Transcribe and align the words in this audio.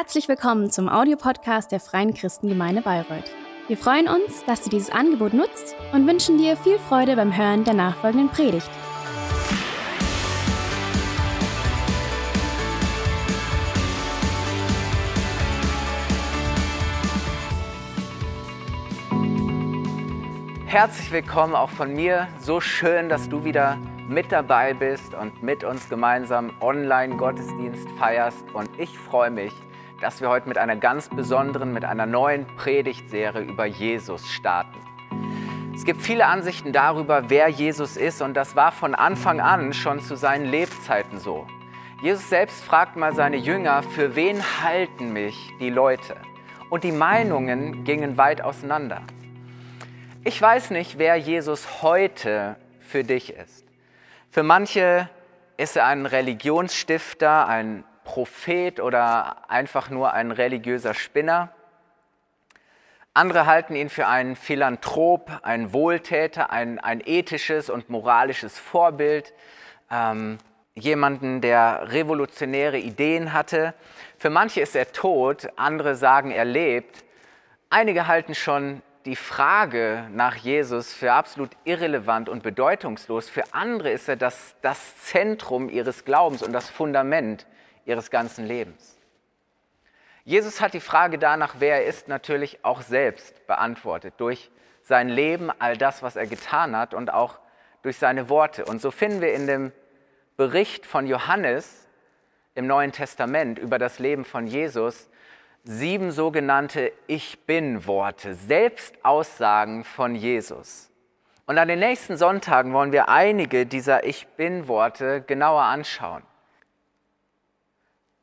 Herzlich 0.00 0.28
willkommen 0.28 0.70
zum 0.70 0.88
Audiopodcast 0.88 1.72
der 1.72 1.80
Freien 1.80 2.14
Christengemeinde 2.14 2.82
Bayreuth. 2.82 3.32
Wir 3.66 3.76
freuen 3.76 4.06
uns, 4.06 4.44
dass 4.44 4.62
du 4.62 4.70
dieses 4.70 4.90
Angebot 4.90 5.34
nutzt 5.34 5.74
und 5.92 6.06
wünschen 6.06 6.38
dir 6.38 6.56
viel 6.56 6.78
Freude 6.78 7.16
beim 7.16 7.36
Hören 7.36 7.64
der 7.64 7.74
nachfolgenden 7.74 8.28
Predigt. 8.28 8.70
Herzlich 20.66 21.10
willkommen 21.10 21.56
auch 21.56 21.70
von 21.70 21.92
mir. 21.92 22.28
So 22.38 22.60
schön, 22.60 23.08
dass 23.08 23.28
du 23.28 23.42
wieder 23.42 23.76
mit 24.08 24.30
dabei 24.30 24.74
bist 24.74 25.14
und 25.14 25.42
mit 25.42 25.64
uns 25.64 25.88
gemeinsam 25.88 26.52
Online-Gottesdienst 26.60 27.90
feierst. 27.98 28.44
Und 28.54 28.70
ich 28.78 28.96
freue 28.96 29.32
mich, 29.32 29.52
dass 30.00 30.20
wir 30.20 30.28
heute 30.28 30.48
mit 30.48 30.58
einer 30.58 30.76
ganz 30.76 31.08
besonderen, 31.08 31.72
mit 31.72 31.84
einer 31.84 32.06
neuen 32.06 32.46
Predigtserie 32.56 33.42
über 33.42 33.66
Jesus 33.66 34.28
starten. 34.30 34.78
Es 35.74 35.84
gibt 35.84 36.02
viele 36.02 36.26
Ansichten 36.26 36.72
darüber, 36.72 37.30
wer 37.30 37.48
Jesus 37.48 37.96
ist 37.96 38.22
und 38.22 38.34
das 38.34 38.56
war 38.56 38.72
von 38.72 38.94
Anfang 38.94 39.40
an 39.40 39.72
schon 39.72 40.00
zu 40.00 40.16
seinen 40.16 40.46
Lebzeiten 40.46 41.18
so. 41.18 41.46
Jesus 42.02 42.28
selbst 42.28 42.62
fragt 42.62 42.96
mal 42.96 43.14
seine 43.14 43.36
Jünger, 43.36 43.82
für 43.82 44.14
wen 44.14 44.42
halten 44.62 45.12
mich 45.12 45.52
die 45.58 45.70
Leute? 45.70 46.16
Und 46.70 46.84
die 46.84 46.92
Meinungen 46.92 47.84
gingen 47.84 48.16
weit 48.16 48.42
auseinander. 48.42 49.02
Ich 50.24 50.40
weiß 50.40 50.70
nicht, 50.70 50.98
wer 50.98 51.16
Jesus 51.16 51.82
heute 51.82 52.56
für 52.80 53.02
dich 53.02 53.34
ist. 53.34 53.64
Für 54.30 54.42
manche 54.42 55.08
ist 55.56 55.76
er 55.76 55.86
ein 55.86 56.06
Religionsstifter, 56.06 57.48
ein 57.48 57.84
Prophet 58.08 58.80
oder 58.80 59.50
einfach 59.50 59.90
nur 59.90 60.14
ein 60.14 60.30
religiöser 60.30 60.94
Spinner. 60.94 61.50
Andere 63.12 63.44
halten 63.44 63.76
ihn 63.76 63.90
für 63.90 64.06
einen 64.06 64.34
Philanthrop, 64.34 65.30
einen 65.42 65.74
Wohltäter, 65.74 66.50
ein, 66.50 66.78
ein 66.78 67.02
ethisches 67.04 67.68
und 67.68 67.90
moralisches 67.90 68.58
Vorbild, 68.58 69.34
ähm, 69.90 70.38
jemanden, 70.74 71.42
der 71.42 71.92
revolutionäre 71.92 72.78
Ideen 72.78 73.34
hatte. 73.34 73.74
Für 74.16 74.30
manche 74.30 74.62
ist 74.62 74.74
er 74.74 74.90
tot, 74.92 75.50
andere 75.56 75.94
sagen, 75.94 76.30
er 76.30 76.46
lebt. 76.46 77.04
Einige 77.68 78.06
halten 78.06 78.34
schon 78.34 78.80
die 79.04 79.16
Frage 79.16 80.08
nach 80.12 80.34
Jesus 80.34 80.94
für 80.94 81.12
absolut 81.12 81.50
irrelevant 81.64 82.30
und 82.30 82.42
bedeutungslos. 82.42 83.28
Für 83.28 83.44
andere 83.52 83.90
ist 83.90 84.08
er 84.08 84.16
das, 84.16 84.54
das 84.62 84.96
Zentrum 85.02 85.68
ihres 85.68 86.06
Glaubens 86.06 86.42
und 86.42 86.54
das 86.54 86.70
Fundament 86.70 87.44
ihres 87.88 88.10
ganzen 88.10 88.46
Lebens. 88.46 88.96
Jesus 90.24 90.60
hat 90.60 90.74
die 90.74 90.80
Frage 90.80 91.18
danach, 91.18 91.56
wer 91.58 91.76
er 91.76 91.86
ist, 91.86 92.06
natürlich 92.06 92.62
auch 92.62 92.82
selbst 92.82 93.46
beantwortet, 93.46 94.14
durch 94.18 94.50
sein 94.82 95.08
Leben, 95.08 95.50
all 95.58 95.76
das, 95.76 96.02
was 96.02 96.16
er 96.16 96.26
getan 96.26 96.76
hat 96.76 96.92
und 96.92 97.12
auch 97.12 97.38
durch 97.82 97.96
seine 97.96 98.28
Worte. 98.28 98.66
Und 98.66 98.82
so 98.82 98.90
finden 98.90 99.22
wir 99.22 99.32
in 99.32 99.46
dem 99.46 99.72
Bericht 100.36 100.84
von 100.84 101.06
Johannes 101.06 101.88
im 102.54 102.66
Neuen 102.66 102.92
Testament 102.92 103.58
über 103.58 103.78
das 103.78 103.98
Leben 103.98 104.24
von 104.24 104.46
Jesus 104.46 105.08
sieben 105.64 106.10
sogenannte 106.10 106.92
Ich 107.06 107.46
bin-Worte, 107.46 108.34
Selbstaussagen 108.34 109.84
von 109.84 110.14
Jesus. 110.14 110.90
Und 111.46 111.58
an 111.58 111.68
den 111.68 111.78
nächsten 111.78 112.16
Sonntagen 112.16 112.72
wollen 112.72 112.92
wir 112.92 113.08
einige 113.08 113.66
dieser 113.66 114.04
Ich 114.04 114.26
bin-Worte 114.28 115.22
genauer 115.22 115.62
anschauen. 115.62 116.22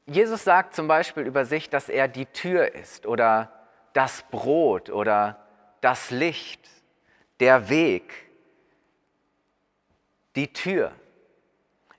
Jesus 0.06 0.44
sagt 0.44 0.76
zum 0.76 0.88
Beispiel 0.88 1.24
über 1.24 1.46
sich, 1.46 1.70
dass 1.70 1.90
er 1.90 2.08
die 2.08 2.28
Tür 2.28 2.76
ist 2.76 3.06
oder 3.06 3.52
das 3.94 4.24
Brot 4.30 4.90
oder 4.90 5.40
das 5.82 6.12
Licht, 6.12 6.70
der 7.40 7.70
Weg, 7.70 8.14
die 10.36 10.52
Tür. 10.54 10.92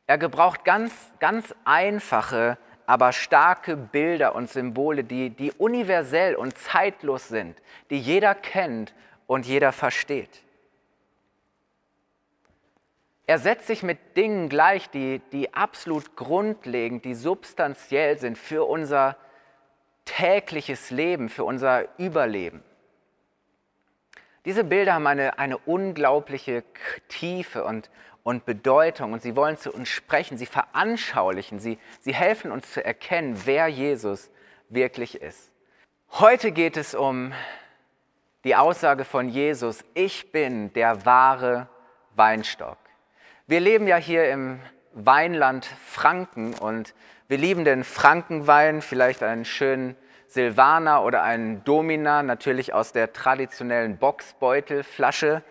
Er 0.07 0.19
gebraucht 0.19 0.65
ganz, 0.65 0.93
ganz 1.19 1.55
einfache 1.65 2.59
aber 2.87 3.13
starke 3.13 3.77
Bilder 3.77 4.35
und 4.35 4.49
Symbole, 4.49 5.05
die, 5.05 5.31
die 5.31 5.53
universell 5.53 6.37
und 6.37 6.57
zeitlos 6.57 7.29
sind, 7.29 7.61
die 7.91 7.99
jeder 7.99 8.35
kennt 8.35 8.95
und 9.27 9.45
jeder 9.45 9.73
versteht. 9.73 10.45
Er 13.27 13.39
setzt 13.39 13.67
sich 13.67 13.83
mit 13.83 14.17
Dingen 14.17 14.49
gleich, 14.49 14.89
die, 14.89 15.21
die 15.33 15.53
absolut 15.53 16.15
grundlegend, 16.15 17.05
die 17.05 17.15
substanziell 17.15 18.19
sind 18.19 18.39
für 18.39 18.65
unser 18.65 19.17
tägliches 20.05 20.91
Leben, 20.91 21.29
für 21.29 21.43
unser 21.45 21.99
Überleben. 21.99 22.63
Diese 24.45 24.63
Bilder 24.63 24.95
haben 24.95 25.09
eine, 25.09 25.41
eine 25.41 25.59
unglaubliche 25.59 26.63
Tiefe 27.09 27.65
und, 27.65 27.91
und 28.23 28.45
Bedeutung 28.47 29.13
und 29.13 29.21
sie 29.21 29.35
wollen 29.35 29.59
zu 29.59 29.73
uns 29.73 29.89
sprechen, 29.89 30.39
sie 30.39 30.47
veranschaulichen, 30.47 31.59
sie, 31.59 31.81
sie 32.01 32.15
helfen 32.15 32.53
uns 32.53 32.73
zu 32.73 32.85
erkennen, 32.85 33.43
wer 33.45 33.67
Jesus 33.67 34.31
wirklich 34.69 35.21
ist. 35.21 35.51
Heute 36.13 36.53
geht 36.53 36.77
es 36.77 36.95
um 36.95 37.33
die 38.45 38.55
Aussage 38.55 39.05
von 39.05 39.29
Jesus, 39.29 39.85
ich 39.95 40.31
bin 40.31 40.73
der 40.75 41.05
wahre 41.05 41.69
Weinstock. 42.15 42.79
Wir 43.49 43.61
leben 43.61 43.87
ja 43.87 43.95
hier 43.95 44.29
im 44.33 44.59
Weinland 44.93 45.67
Franken 45.67 46.55
und 46.55 46.95
wir 47.29 47.39
lieben 47.39 47.65
den 47.65 47.85
Frankenwein, 47.85 48.83
vielleicht 48.83 49.23
einen 49.23 49.45
schönen 49.45 49.95
Silvaner 50.27 51.05
oder 51.05 51.23
einen 51.23 51.63
Domina, 51.63 52.25
natürlich 52.25 52.75
aus 52.75 52.91
der 52.91 53.13
traditionellen 53.13 53.99
Boxbeutelflasche. 53.99 55.45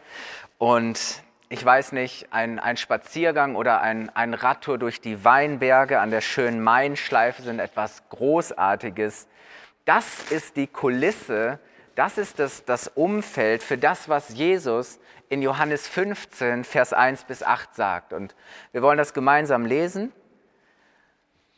Und 0.57 1.23
ich 1.47 1.63
weiß 1.63 1.93
nicht, 1.93 2.33
ein, 2.33 2.59
ein 2.59 2.75
Spaziergang 2.75 3.55
oder 3.55 3.79
ein, 3.79 4.13
ein 4.13 4.33
Radtour 4.33 4.77
durch 4.77 4.99
die 4.99 5.23
Weinberge 5.23 6.01
an 6.01 6.11
der 6.11 6.19
schönen 6.19 6.61
Mainschleife 6.61 7.43
sind 7.43 7.59
etwas 7.59 8.03
Großartiges. 8.09 9.29
Das 9.85 10.33
ist 10.33 10.57
die 10.57 10.67
Kulisse, 10.67 11.59
das 11.95 12.17
ist 12.17 12.39
das, 12.39 12.65
das 12.65 12.89
Umfeld 12.89 13.63
für 13.63 13.77
das, 13.77 14.09
was 14.09 14.29
Jesus 14.29 14.99
in 15.29 15.41
Johannes 15.41 15.87
15, 15.87 16.63
Vers 16.65 16.93
1 16.93 17.23
bis 17.23 17.41
8 17.41 17.73
sagt. 17.73 18.13
Und 18.13 18.35
wir 18.73 18.81
wollen 18.81 18.97
das 18.97 19.13
gemeinsam 19.13 19.65
lesen. 19.65 20.11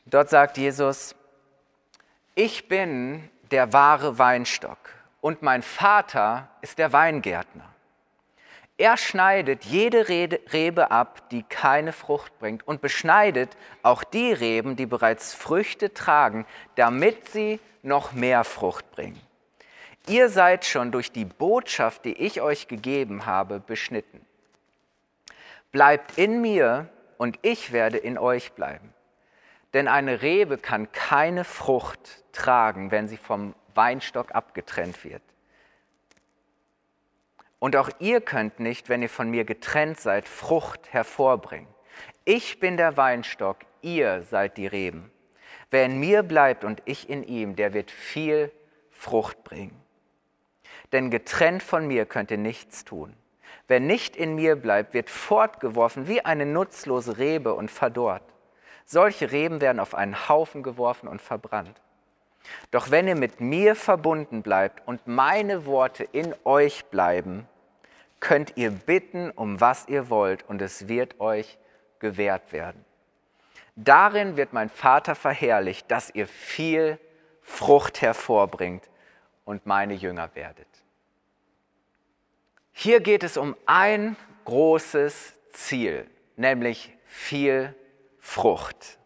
Dort 0.06 0.30
sagt 0.30 0.58
Jesus, 0.58 1.16
ich 2.36 2.68
bin 2.68 3.30
der 3.52 3.74
wahre 3.74 4.20
Weinstock 4.20 4.78
und 5.22 5.42
mein 5.42 5.64
Vater 5.64 6.50
ist 6.62 6.78
der 6.78 6.94
Weingärtner. 6.94 7.66
Er 8.78 8.96
schneidet 8.96 9.66
jede 9.66 10.08
Rebe 10.08 10.92
ab, 10.92 11.30
die 11.32 11.42
keine 11.42 11.92
Frucht 11.92 12.38
bringt 12.38 12.68
und 12.68 12.80
beschneidet 12.80 13.58
auch 13.82 14.04
die 14.04 14.32
Reben, 14.32 14.76
die 14.76 14.86
bereits 14.86 15.34
Früchte 15.34 15.96
tragen, 15.96 16.46
damit 16.76 17.28
sie 17.30 17.60
noch 17.82 18.12
mehr 18.12 18.44
Frucht 18.44 18.92
bringen. 18.92 19.20
Ihr 20.08 20.30
seid 20.30 20.64
schon 20.64 20.92
durch 20.92 21.12
die 21.12 21.26
Botschaft, 21.26 22.06
die 22.06 22.14
ich 22.14 22.40
euch 22.40 22.70
gegeben 22.70 23.26
habe, 23.26 23.60
beschnitten. 23.60 24.26
Bleibt 25.74 26.18
in 26.18 26.42
mir 26.42 26.88
und 27.18 27.38
ich 27.42 27.74
werde 27.74 27.98
in 27.98 28.18
euch 28.18 28.54
bleiben. 28.54 28.94
Denn 29.74 29.90
eine 29.90 30.22
Rebe 30.22 30.58
kann 30.58 30.92
keine 30.94 31.44
Frucht 31.44 32.24
tragen, 32.32 32.90
wenn 32.92 33.10
sie 33.10 33.18
vom 33.18 33.54
Weinstock 33.76 34.34
abgetrennt 34.34 35.04
wird. 35.04 35.22
Und 37.60 37.76
auch 37.76 37.90
ihr 38.00 38.22
könnt 38.22 38.60
nicht, 38.62 38.88
wenn 38.88 39.02
ihr 39.02 39.10
von 39.10 39.30
mir 39.30 39.44
getrennt 39.44 40.00
seid, 40.00 40.28
Frucht 40.28 40.94
hervorbringen. 40.94 41.68
Ich 42.24 42.60
bin 42.60 42.78
der 42.78 42.96
Weinstock, 42.96 43.58
ihr 43.82 44.24
seid 44.24 44.58
die 44.58 44.68
Reben. 44.68 45.12
Wer 45.70 45.86
in 45.86 46.00
mir 46.00 46.24
bleibt 46.24 46.64
und 46.64 46.82
ich 46.86 47.10
in 47.10 47.24
ihm, 47.24 47.56
der 47.56 47.74
wird 47.74 47.92
viel 47.92 48.52
Frucht 48.92 49.44
bringen. 49.44 49.87
Denn 50.92 51.12
getrennt 51.12 51.64
von 51.64 51.88
mir 51.88 52.06
könnt 52.06 52.32
ihr 52.32 52.38
nichts 52.38 52.86
tun. 52.86 53.14
Wer 53.68 53.80
nicht 53.80 54.16
in 54.16 54.36
mir 54.36 54.56
bleibt, 54.56 54.94
wird 54.94 55.10
fortgeworfen 55.10 56.08
wie 56.08 56.24
eine 56.24 56.46
nutzlose 56.46 57.18
Rebe 57.18 57.54
und 57.54 57.70
verdorrt. 57.70 58.24
Solche 58.86 59.32
Reben 59.32 59.60
werden 59.60 59.82
auf 59.82 59.94
einen 59.94 60.30
Haufen 60.30 60.64
geworfen 60.64 61.10
und 61.10 61.22
verbrannt. 61.22 61.82
Doch 62.72 62.92
wenn 62.92 63.10
ihr 63.10 63.18
mit 63.18 63.42
mir 63.42 63.76
verbunden 63.76 64.42
bleibt 64.42 64.88
und 64.88 65.06
meine 65.06 65.66
Worte 65.66 66.06
in 66.06 66.34
euch 66.46 66.86
bleiben, 66.86 67.46
könnt 68.22 68.56
ihr 68.56 68.72
bitten, 68.72 69.32
um 69.32 69.60
was 69.60 69.88
ihr 69.90 70.10
wollt, 70.10 70.48
und 70.48 70.62
es 70.62 70.88
wird 70.88 71.20
euch 71.20 71.58
gewährt 72.00 72.54
werden. 72.54 72.86
Darin 73.76 74.38
wird 74.38 74.54
mein 74.54 74.70
Vater 74.70 75.14
verherrlicht, 75.14 75.92
dass 75.92 76.10
ihr 76.10 76.28
viel 76.28 76.98
Frucht 77.42 78.02
hervorbringt 78.02 78.90
und 79.48 79.66
meine 79.66 79.94
Jünger 79.94 80.30
werdet. 80.36 80.68
Hier 82.74 83.00
geht 83.00 83.24
es 83.24 83.38
um 83.38 83.56
ein 83.66 84.18
großes 84.46 85.34
Ziel, 85.54 86.06
nämlich 86.36 86.94
viel 87.06 87.74
Frucht. 88.20 89.00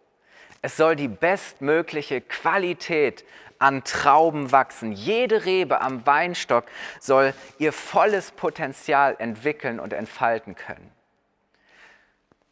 Es 0.63 0.75
soll 0.75 0.95
die 0.95 1.07
bestmögliche 1.07 2.21
Qualität 2.21 3.23
an 3.59 3.83
Trauben 3.83 4.51
wachsen. 4.51 4.91
Jede 4.91 5.45
Rebe 5.45 5.79
am 5.79 6.05
Weinstock 6.07 6.65
soll 6.99 7.35
ihr 7.59 7.71
volles 7.71 8.31
Potenzial 8.31 9.15
entwickeln 9.19 9.79
und 9.79 9.93
entfalten 9.93 10.55
können. 10.55 10.91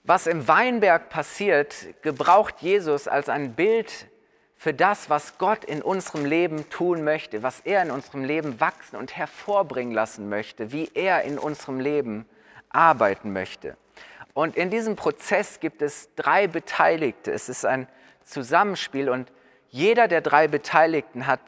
Was 0.03 0.27
im 0.27 0.47
Weinberg 0.47 1.09
passiert, 1.09 1.73
gebraucht 2.03 2.55
Jesus 2.59 3.07
als 3.07 3.29
ein 3.29 3.55
Bild 3.55 4.07
für 4.59 4.73
das, 4.73 5.09
was 5.09 5.37
Gott 5.37 5.63
in 5.63 5.81
unserem 5.81 6.25
Leben 6.25 6.69
tun 6.69 7.05
möchte, 7.05 7.43
was 7.43 7.61
er 7.61 7.81
in 7.81 7.91
unserem 7.91 8.25
Leben 8.25 8.59
wachsen 8.59 8.97
und 8.97 9.15
hervorbringen 9.15 9.93
lassen 9.93 10.27
möchte, 10.27 10.73
wie 10.73 10.91
er 10.95 11.21
in 11.21 11.39
unserem 11.39 11.79
Leben 11.79 12.25
arbeiten 12.67 13.31
möchte. 13.31 13.77
Und 14.33 14.57
in 14.57 14.69
diesem 14.69 14.97
Prozess 14.97 15.61
gibt 15.61 15.81
es 15.81 16.13
drei 16.15 16.47
Beteiligte. 16.47 17.31
Es 17.31 17.47
ist 17.47 17.65
ein 17.65 17.87
Zusammenspiel 18.25 19.07
und 19.07 19.31
jeder 19.69 20.09
der 20.09 20.19
drei 20.19 20.49
Beteiligten 20.49 21.25
hat 21.25 21.39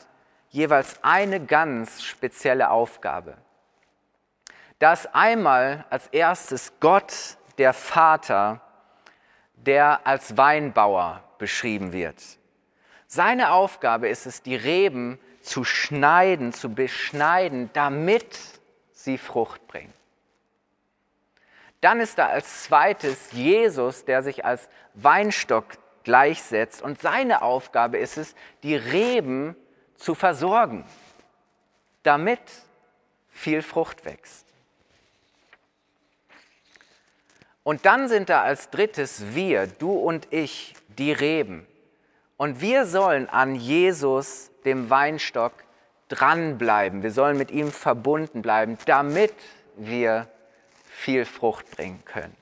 jeweils 0.47 1.03
eine 1.03 1.45
ganz 1.45 2.01
spezielle 2.03 2.69
Aufgabe. 2.69 3.35
Da 4.79 4.93
ist 4.93 5.13
einmal 5.13 5.83
als 5.89 6.07
erstes 6.07 6.71
Gott, 6.79 7.37
der 7.57 7.73
Vater, 7.73 8.61
der 9.57 10.07
als 10.07 10.37
Weinbauer 10.37 11.25
beschrieben 11.37 11.91
wird. 11.91 12.39
Seine 13.13 13.51
Aufgabe 13.51 14.07
ist 14.07 14.25
es, 14.25 14.41
die 14.41 14.55
Reben 14.55 15.19
zu 15.41 15.65
schneiden, 15.65 16.53
zu 16.53 16.73
beschneiden, 16.73 17.69
damit 17.73 18.39
sie 18.93 19.17
Frucht 19.17 19.67
bringen. 19.67 19.93
Dann 21.81 21.99
ist 21.99 22.17
da 22.17 22.27
als 22.27 22.63
zweites 22.63 23.33
Jesus, 23.33 24.05
der 24.05 24.23
sich 24.23 24.45
als 24.45 24.69
Weinstock 24.93 25.65
gleichsetzt. 26.05 26.81
Und 26.81 27.01
seine 27.01 27.41
Aufgabe 27.41 27.97
ist 27.97 28.15
es, 28.15 28.33
die 28.63 28.77
Reben 28.77 29.57
zu 29.97 30.15
versorgen, 30.15 30.85
damit 32.03 32.39
viel 33.29 33.61
Frucht 33.61 34.05
wächst. 34.05 34.45
Und 37.63 37.85
dann 37.85 38.07
sind 38.07 38.29
da 38.29 38.41
als 38.41 38.69
drittes 38.69 39.35
wir, 39.35 39.67
du 39.67 39.91
und 39.91 40.31
ich, 40.31 40.75
die 40.97 41.11
Reben. 41.11 41.67
Und 42.41 42.59
wir 42.59 42.88
sollen 42.88 43.29
an 43.29 43.53
Jesus, 43.53 44.49
dem 44.65 44.89
Weinstock, 44.89 45.53
dranbleiben. 46.07 47.03
Wir 47.03 47.11
sollen 47.11 47.38
mit 47.38 47.51
ihm 47.51 47.71
verbunden 47.71 48.41
bleiben, 48.41 48.79
damit 48.88 49.35
wir 49.75 50.27
viel 50.88 51.25
Frucht 51.25 51.69
bringen 51.69 52.03
können. 52.03 52.35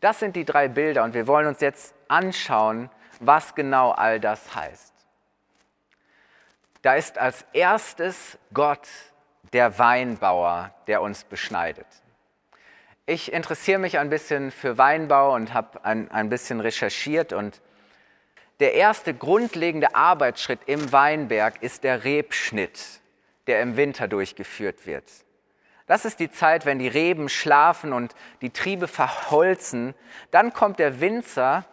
Das 0.00 0.18
sind 0.18 0.34
die 0.34 0.46
drei 0.46 0.68
Bilder 0.68 1.04
und 1.04 1.12
wir 1.12 1.26
wollen 1.26 1.46
uns 1.46 1.60
jetzt 1.60 1.94
anschauen, 2.08 2.88
was 3.20 3.54
genau 3.54 3.90
all 3.90 4.18
das 4.18 4.54
heißt. 4.54 4.94
Da 6.80 6.94
ist 6.94 7.18
als 7.18 7.44
erstes 7.52 8.38
Gott 8.54 8.88
der 9.52 9.78
Weinbauer, 9.78 10.72
der 10.86 11.02
uns 11.02 11.22
beschneidet. 11.22 11.86
Ich 13.10 13.32
interessiere 13.32 13.78
mich 13.78 13.98
ein 13.98 14.10
bisschen 14.10 14.50
für 14.50 14.76
Weinbau 14.76 15.34
und 15.34 15.54
habe 15.54 15.82
ein, 15.82 16.10
ein 16.10 16.28
bisschen 16.28 16.60
recherchiert 16.60 17.32
und 17.32 17.62
der 18.60 18.74
erste 18.74 19.14
grundlegende 19.14 19.94
Arbeitsschritt 19.94 20.60
im 20.66 20.92
Weinberg 20.92 21.62
ist 21.62 21.84
der 21.84 22.04
Rebschnitt, 22.04 23.00
der 23.46 23.62
im 23.62 23.78
Winter 23.78 24.08
durchgeführt 24.08 24.86
wird. 24.86 25.04
Das 25.86 26.04
ist 26.04 26.20
die 26.20 26.30
Zeit, 26.30 26.66
wenn 26.66 26.78
die 26.78 26.86
Reben 26.86 27.30
schlafen 27.30 27.94
und 27.94 28.14
die 28.42 28.50
Triebe 28.50 28.88
verholzen. 28.88 29.94
Dann 30.30 30.52
kommt 30.52 30.78
der 30.78 31.00
Winzer 31.00 31.64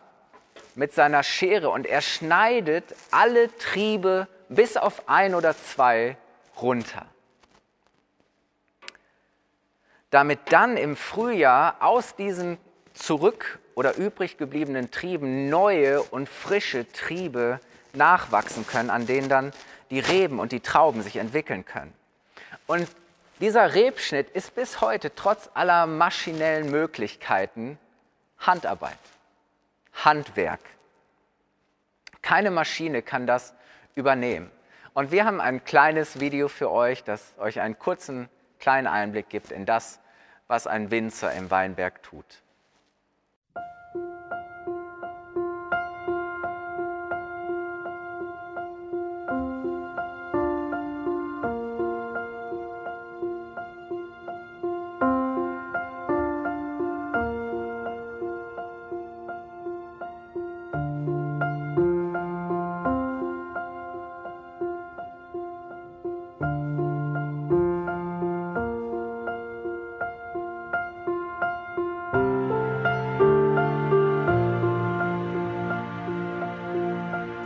mit 0.73 0.93
seiner 0.93 1.21
Schere 1.21 1.69
und 1.69 1.85
er 1.85 1.99
schneidet 1.99 2.95
alle 3.11 3.53
Triebe 3.57 4.29
bis 4.47 4.77
auf 4.77 5.09
ein 5.09 5.35
oder 5.35 5.53
zwei 5.53 6.15
runter. 6.61 7.05
Damit 10.15 10.53
dann 10.53 10.77
im 10.77 10.95
Frühjahr 10.95 11.75
aus 11.81 12.15
diesen 12.15 12.57
zurück 12.93 13.59
oder 13.73 13.97
übrig 13.97 14.37
gebliebenen 14.37 14.89
Trieben 14.89 15.49
neue 15.49 16.01
und 16.01 16.29
frische 16.29 16.89
Triebe 16.89 17.59
nachwachsen 17.91 18.65
können, 18.65 18.89
an 18.89 19.07
denen 19.07 19.27
dann 19.27 19.51
die 19.89 19.99
Reben 19.99 20.39
und 20.39 20.53
die 20.53 20.61
Trauben 20.61 21.01
sich 21.01 21.17
entwickeln 21.17 21.65
können. 21.65 21.93
Und 22.65 22.87
dieser 23.41 23.75
Rebschnitt 23.75 24.29
ist 24.29 24.55
bis 24.55 24.79
heute 24.79 25.13
trotz 25.13 25.49
aller 25.53 25.85
maschinellen 25.85 26.71
Möglichkeiten 26.71 27.77
Handarbeit, 28.39 28.97
Handwerk. 30.05 30.61
Keine 32.21 32.51
Maschine 32.51 33.01
kann 33.01 33.27
das 33.27 33.53
übernehmen. 33.95 34.49
Und 34.93 35.11
wir 35.11 35.25
haben 35.25 35.41
ein 35.41 35.65
kleines 35.65 36.21
Video 36.21 36.47
für 36.47 36.71
euch, 36.71 37.03
das 37.03 37.33
euch 37.37 37.59
einen 37.59 37.77
kurzen, 37.77 38.29
kleinen 38.59 38.87
Einblick 38.87 39.27
gibt 39.27 39.51
in 39.51 39.65
das, 39.65 39.99
was 40.47 40.67
ein 40.67 40.91
Winzer 40.91 41.33
im 41.33 41.49
Weinberg 41.51 42.03
tut. 42.03 42.43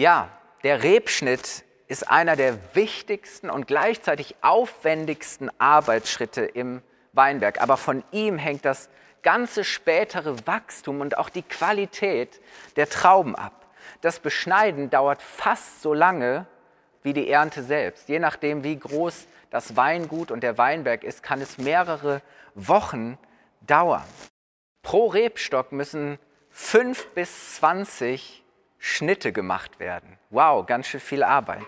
Ja, 0.00 0.30
der 0.62 0.82
Rebschnitt 0.82 1.62
ist 1.86 2.10
einer 2.10 2.34
der 2.34 2.56
wichtigsten 2.74 3.50
und 3.50 3.66
gleichzeitig 3.66 4.34
aufwendigsten 4.40 5.50
Arbeitsschritte 5.60 6.40
im 6.40 6.80
Weinberg. 7.12 7.60
Aber 7.60 7.76
von 7.76 8.02
ihm 8.10 8.38
hängt 8.38 8.64
das 8.64 8.88
ganze 9.20 9.62
spätere 9.62 10.46
Wachstum 10.46 11.02
und 11.02 11.18
auch 11.18 11.28
die 11.28 11.42
Qualität 11.42 12.40
der 12.76 12.88
Trauben 12.88 13.36
ab. 13.36 13.66
Das 14.00 14.20
Beschneiden 14.20 14.88
dauert 14.88 15.20
fast 15.20 15.82
so 15.82 15.92
lange 15.92 16.46
wie 17.02 17.12
die 17.12 17.28
Ernte 17.28 17.62
selbst. 17.62 18.08
Je 18.08 18.20
nachdem, 18.20 18.64
wie 18.64 18.78
groß 18.78 19.26
das 19.50 19.76
Weingut 19.76 20.30
und 20.30 20.42
der 20.42 20.56
Weinberg 20.56 21.04
ist, 21.04 21.22
kann 21.22 21.42
es 21.42 21.58
mehrere 21.58 22.22
Wochen 22.54 23.18
dauern. 23.60 24.08
Pro 24.80 25.08
Rebstock 25.08 25.72
müssen 25.72 26.18
fünf 26.48 27.08
bis 27.08 27.56
zwanzig 27.56 28.39
Schnitte 28.80 29.32
gemacht 29.32 29.78
werden. 29.78 30.18
Wow, 30.30 30.66
ganz 30.66 30.88
schön 30.88 31.00
viel 31.00 31.22
Arbeit. 31.22 31.62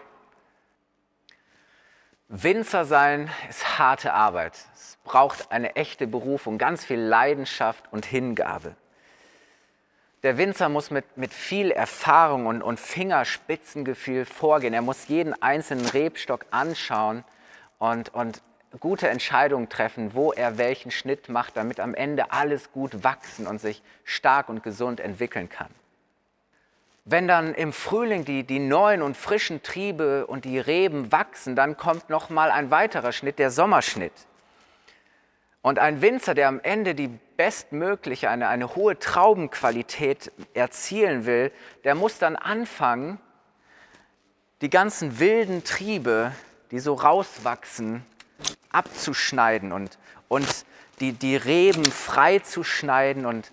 Winzer 2.28 2.87
sein 2.87 3.31
ist 3.50 3.78
harte 3.78 4.14
Arbeit. 4.14 4.54
Es 4.75 4.97
braucht 5.04 5.52
eine 5.52 5.76
echte 5.76 6.07
Berufung, 6.07 6.57
ganz 6.57 6.85
viel 6.85 6.99
Leidenschaft 6.99 7.85
und 7.92 8.07
Hingabe. 8.07 8.75
Der 10.23 10.38
Winzer 10.38 10.71
muss 10.71 10.90
mit, 10.90 11.19
mit 11.19 11.35
viel 11.35 11.71
Erfahrung 11.71 12.47
und, 12.47 12.62
und 12.62 12.81
Fingerspitzengefühl 12.81 14.25
vorgehen. 14.25 14.73
Er 14.73 14.81
muss 14.81 15.09
jeden 15.09 15.40
einzelnen 15.42 15.85
Rebstock 15.85 16.47
anschauen 16.50 17.25
und, 17.78 18.14
und 18.14 18.40
gute 18.81 19.11
Entscheidungen 19.11 19.69
treffen, 19.69 20.14
wo 20.14 20.33
er 20.33 20.57
welchen 20.57 20.90
Schnitt 20.90 21.28
macht, 21.28 21.59
damit 21.59 21.78
am 21.78 21.92
Ende 21.92 22.33
alles 22.33 22.73
gut 22.73 23.04
wachsen 23.04 23.47
und 23.47 23.61
sich 23.61 23.83
stark 24.04 24.49
und 24.49 24.62
gesund 24.62 25.00
entwickeln 25.00 25.50
kann. 25.50 25.69
Wenn 27.04 27.26
dann 27.26 27.54
im 27.54 27.73
Frühling 27.73 28.25
die, 28.25 28.44
die 28.44 28.61
neuen 28.61 29.02
und 29.02 29.16
frischen 29.16 29.62
Triebe 29.62 30.26
und 30.26 30.44
die 30.44 30.59
Reben 30.59 31.11
wachsen, 31.11 31.56
dann 31.56 31.76
kommt 31.76 32.11
noch 32.11 32.30
mal 32.30 32.50
ein 32.50 32.71
weiterer 32.71 33.12
Schnitt, 33.12 33.38
der 33.40 33.50
Sommerschnitt. 33.50 34.12
Und 35.62 35.78
ein 35.78 36.00
Winzer, 36.00 36.35
der 36.35 36.49
am 36.49 36.61
Ende 36.61 36.94
die 36.94 37.09
bestmögliche, 37.37 38.30
eine, 38.30 38.49
eine 38.49 38.76
hohe 38.76 38.99
Traubenqualität 38.99 40.30
erzielen 40.54 41.26
will, 41.26 41.52
der 41.85 41.94
muss 41.94 42.18
dann 42.18 42.37
anfangen, 42.37 43.18
die 44.61 44.71
ganzen 44.71 45.18
wilden 45.18 45.64
Triebe, 45.64 46.32
die 46.71 46.78
so 46.78 46.94
rauswachsen, 46.94 48.04
abzuschneiden 48.71 49.73
und, 49.73 49.99
und 50.28 50.64
die, 51.00 51.12
die 51.12 51.35
Reben 51.35 51.85
freizuschneiden 51.85 53.26
und, 53.26 53.50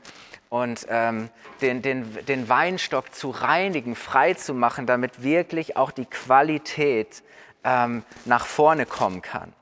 und 0.50 0.88
ähm, 0.90 1.30
den, 1.62 1.82
den, 1.82 2.26
den 2.26 2.50
Weinstock 2.50 3.14
zu 3.14 3.30
reinigen, 3.30 3.96
frei 3.96 4.34
zu 4.34 4.54
machen, 4.54 4.86
damit 4.86 5.24
wirklich 5.24 5.78
auch 5.78 5.92
die 5.92 6.06
Qualität 6.06 7.24
ähm, 7.64 8.04
nach 8.26 8.46
vorne 8.46 8.86
kommen 8.86 9.22
kann. 9.22 9.54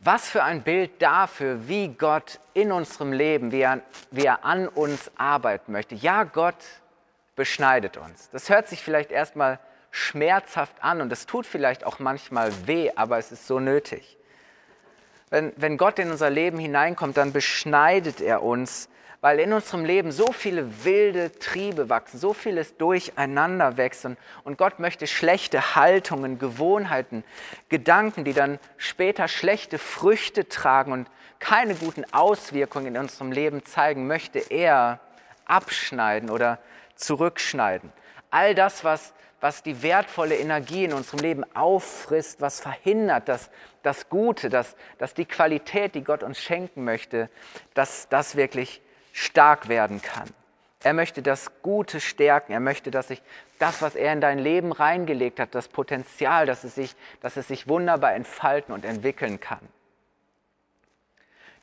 Was 0.00 0.28
für 0.28 0.42
ein 0.42 0.62
Bild 0.62 1.00
dafür, 1.00 1.66
wie 1.66 1.88
Gott 1.88 2.38
in 2.52 2.72
unserem 2.72 3.12
Leben, 3.12 3.52
wie 3.52 3.62
er, 3.62 3.80
wie 4.10 4.26
er 4.26 4.44
an 4.44 4.68
uns 4.68 5.10
arbeiten 5.16 5.72
möchte. 5.72 5.94
Ja, 5.94 6.24
Gott 6.24 6.56
beschneidet 7.36 7.96
uns. 7.96 8.28
Das 8.30 8.50
hört 8.50 8.68
sich 8.68 8.82
vielleicht 8.82 9.10
erstmal 9.10 9.58
schmerzhaft 9.90 10.82
an 10.82 11.00
und 11.00 11.12
es 11.12 11.24
tut 11.26 11.46
vielleicht 11.46 11.84
auch 11.84 12.00
manchmal 12.00 12.52
weh, 12.66 12.90
aber 12.96 13.16
es 13.18 13.32
ist 13.32 13.46
so 13.46 13.60
nötig. 13.60 14.18
Wenn, 15.34 15.52
wenn 15.56 15.76
Gott 15.78 15.98
in 15.98 16.12
unser 16.12 16.30
Leben 16.30 16.60
hineinkommt, 16.60 17.16
dann 17.16 17.32
beschneidet 17.32 18.20
er 18.20 18.44
uns 18.44 18.88
weil 19.20 19.40
in 19.40 19.54
unserem 19.54 19.86
Leben 19.86 20.12
so 20.12 20.32
viele 20.32 20.84
wilde 20.84 21.32
Triebe 21.38 21.88
wachsen, 21.88 22.20
so 22.20 22.34
vieles 22.34 22.76
durcheinander 22.76 23.78
wächst 23.78 24.04
und, 24.04 24.18
und 24.44 24.58
Gott 24.58 24.80
möchte 24.80 25.06
schlechte 25.06 25.74
Haltungen, 25.74 26.38
Gewohnheiten, 26.38 27.24
Gedanken, 27.70 28.24
die 28.24 28.34
dann 28.34 28.58
später 28.76 29.26
schlechte 29.26 29.78
Früchte 29.78 30.46
tragen 30.46 30.92
und 30.92 31.08
keine 31.38 31.74
guten 31.74 32.04
Auswirkungen 32.12 32.88
in 32.88 32.98
unserem 32.98 33.32
Leben 33.32 33.64
zeigen, 33.64 34.06
möchte 34.06 34.40
er 34.40 35.00
abschneiden 35.46 36.28
oder 36.28 36.58
zurückschneiden. 36.94 37.94
All 38.30 38.54
das, 38.54 38.84
was, 38.84 39.14
was 39.44 39.62
die 39.62 39.82
wertvolle 39.82 40.38
Energie 40.38 40.86
in 40.86 40.94
unserem 40.94 41.20
Leben 41.20 41.44
auffrisst, 41.54 42.40
was 42.40 42.60
verhindert, 42.60 43.28
dass 43.28 43.50
das 43.82 44.08
Gute, 44.08 44.48
dass, 44.48 44.74
dass 44.96 45.12
die 45.12 45.26
Qualität, 45.26 45.94
die 45.94 46.02
Gott 46.02 46.22
uns 46.22 46.38
schenken 46.38 46.82
möchte, 46.82 47.28
dass 47.74 48.08
das 48.08 48.36
wirklich 48.36 48.80
stark 49.12 49.68
werden 49.68 50.00
kann. 50.00 50.30
Er 50.82 50.94
möchte 50.94 51.20
das 51.20 51.50
Gute 51.60 52.00
stärken. 52.00 52.52
Er 52.52 52.60
möchte, 52.60 52.90
dass 52.90 53.08
sich 53.08 53.20
das, 53.58 53.82
was 53.82 53.96
er 53.96 54.14
in 54.14 54.22
dein 54.22 54.38
Leben 54.38 54.72
reingelegt 54.72 55.38
hat, 55.38 55.54
das 55.54 55.68
Potenzial, 55.68 56.46
dass 56.46 56.64
es 56.64 56.74
sich, 56.74 56.96
dass 57.20 57.36
es 57.36 57.46
sich 57.46 57.68
wunderbar 57.68 58.14
entfalten 58.14 58.72
und 58.72 58.86
entwickeln 58.86 59.40
kann. 59.40 59.68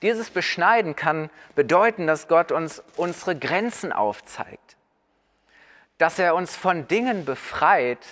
Dieses 0.03 0.29
Beschneiden 0.29 0.95
kann 0.95 1.31
bedeuten, 1.55 2.05
dass 2.05 2.27
Gott 2.27 2.51
uns 2.51 2.83
unsere 2.95 3.35
Grenzen 3.35 3.91
aufzeigt, 3.91 4.70
dass 6.01 6.17
er 6.17 6.33
uns 6.33 6.55
von 6.55 6.87
Dingen 6.87 7.25
befreit, 7.25 8.07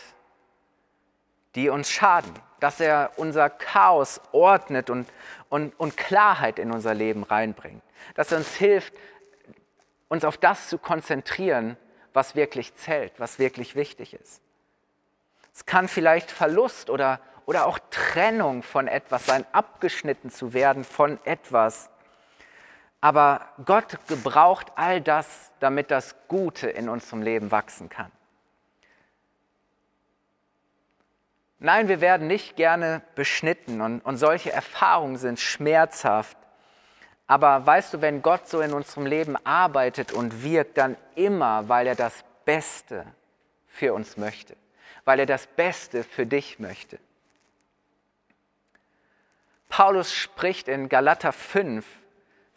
die 1.56 1.70
uns 1.70 1.90
schaden, 1.90 2.32
dass 2.60 2.80
er 2.80 3.14
unser 3.16 3.50
Chaos 3.50 4.22
ordnet 4.32 4.92
und, 4.92 5.10
und, 5.50 5.74
und 5.80 5.98
Klarheit 5.98 6.60
in 6.60 6.72
unser 6.72 6.94
Leben 6.94 7.24
reinbringt, 7.24 7.82
dass 8.14 8.32
er 8.32 8.38
uns 8.38 8.54
hilft, 8.54 8.94
uns 10.08 10.24
auf 10.24 10.38
das 10.38 10.70
zu 10.70 10.78
konzentrieren, 10.78 11.78
was 12.14 12.36
wirklich 12.36 12.76
zählt, 12.76 13.14
was 13.18 13.40
wirklich 13.40 13.76
wichtig 13.76 14.14
ist. 14.14 14.40
Es 15.52 15.66
kann 15.66 15.88
vielleicht 15.88 16.30
Verlust 16.30 16.92
oder, 16.92 17.20
oder 17.48 17.66
auch 17.66 17.80
Trennung 17.90 18.62
von 18.62 18.88
etwas 18.88 19.26
sein, 19.26 19.48
abgeschnitten 19.52 20.30
zu 20.30 20.54
werden 20.54 20.84
von 20.84 21.18
etwas. 21.26 21.90
Aber 23.02 23.48
Gott 23.66 24.08
gebraucht 24.08 24.72
all 24.76 25.02
das, 25.02 25.52
damit 25.60 25.90
das 25.92 26.16
Gute 26.28 26.70
in 26.70 26.90
unserem 26.90 27.22
Leben 27.22 27.52
wachsen 27.52 27.90
kann. 27.90 28.12
Nein, 31.60 31.90
wir 31.90 32.00
werden 32.00 32.28
nicht 32.28 32.56
gerne 32.56 33.02
beschnitten 33.16 33.82
und, 33.82 34.00
und 34.02 34.18
solche 34.18 34.52
Erfahrungen 34.52 35.18
sind 35.18 35.40
schmerzhaft. 35.40 36.38
Aber 37.28 37.66
weißt 37.66 37.94
du, 37.94 38.02
wenn 38.02 38.22
Gott 38.22 38.48
so 38.48 38.62
in 38.62 38.74
unserem 38.74 39.06
Leben 39.06 39.36
arbeitet 39.46 40.14
und 40.14 40.42
wirkt, 40.42 40.78
dann 40.78 40.98
immer, 41.16 41.68
weil 41.68 41.86
er 41.88 41.96
das 41.96 42.24
Beste 42.46 43.06
für 43.68 43.94
uns 43.94 44.18
möchte, 44.18 44.56
weil 45.06 45.20
er 45.20 45.26
das 45.26 45.48
Beste 45.48 46.04
für 46.04 46.26
dich 46.26 46.60
möchte. 46.60 46.98
Paulus 49.68 50.14
spricht 50.14 50.68
in 50.68 50.90
Galater 50.90 51.32
5, 51.32 51.86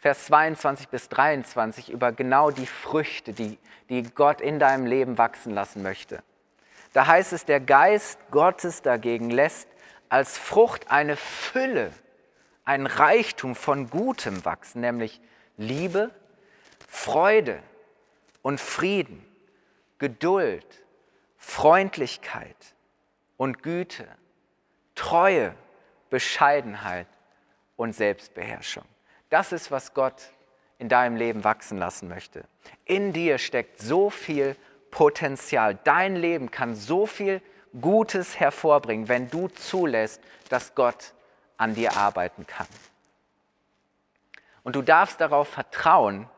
Vers 0.03 0.25
22 0.25 0.89
bis 0.89 1.07
23 1.07 1.89
über 1.89 2.11
genau 2.11 2.51
die 2.51 2.65
Früchte, 2.65 3.31
die, 3.31 3.57
die 3.87 4.03
Gott 4.03 4.41
in 4.41 4.59
deinem 4.59 4.85
Leben 4.85 5.17
wachsen 5.17 5.53
lassen 5.53 5.81
möchte. 5.81 6.21
Da 6.91 7.07
heißt 7.07 7.31
es, 7.31 7.45
der 7.45 7.61
Geist 7.61 8.19
Gottes 8.29 8.81
dagegen 8.81 9.29
lässt 9.29 9.69
als 10.09 10.37
Frucht 10.37 10.91
eine 10.91 11.15
Fülle 11.15 11.93
ein 12.65 12.85
Reichtum 12.85 13.55
von 13.55 13.89
Gutem 13.89 14.43
wachsen, 14.43 14.81
nämlich 14.81 15.21
Liebe, 15.55 16.11
Freude 16.89 17.63
und 18.41 18.59
Frieden, 18.59 19.25
Geduld, 19.99 20.83
Freundlichkeit 21.37 22.75
und 23.37 23.63
Güte, 23.63 24.05
Treue, 24.95 25.55
Bescheidenheit 26.09 27.07
und 27.77 27.95
Selbstbeherrschung. 27.95 28.83
Das 29.33 29.51
ist, 29.51 29.71
was 29.71 29.95
Gott 29.95 30.29
in 30.77 30.89
deinem 30.89 31.15
Leben 31.15 31.43
wachsen 31.43 31.79
lassen 31.79 32.07
möchte. 32.07 32.43
In 32.85 33.13
dir 33.13 33.39
steckt 33.39 33.81
so 33.81 34.11
viel 34.11 34.55
Potenzial. 34.91 35.73
Dein 35.83 36.15
Leben 36.15 36.51
kann 36.51 36.75
so 36.75 37.07
viel 37.07 37.41
Gutes 37.81 38.39
hervorbringen, 38.39 39.07
wenn 39.07 39.31
du 39.31 39.47
zulässt, 39.47 40.21
dass 40.49 40.75
Gott 40.75 41.15
an 41.57 41.73
dir 41.73 41.97
arbeiten 41.97 42.45
kann. 42.45 42.67
Und 44.61 44.75
du 44.75 44.83
darfst 44.83 45.19
darauf 45.19 45.47
vertrauen, 45.47 46.29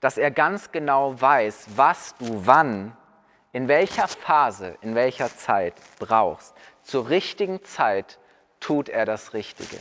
dass 0.00 0.16
er 0.16 0.30
ganz 0.30 0.72
genau 0.72 1.20
weiß, 1.20 1.66
was 1.76 2.14
du 2.16 2.46
wann, 2.46 2.96
in 3.52 3.68
welcher 3.68 4.08
Phase, 4.08 4.78
in 4.80 4.94
welcher 4.94 5.28
Zeit 5.36 5.74
brauchst. 5.98 6.54
Zur 6.80 7.10
richtigen 7.10 7.62
Zeit 7.64 8.18
tut 8.60 8.88
er 8.88 9.04
das 9.04 9.34
Richtige, 9.34 9.76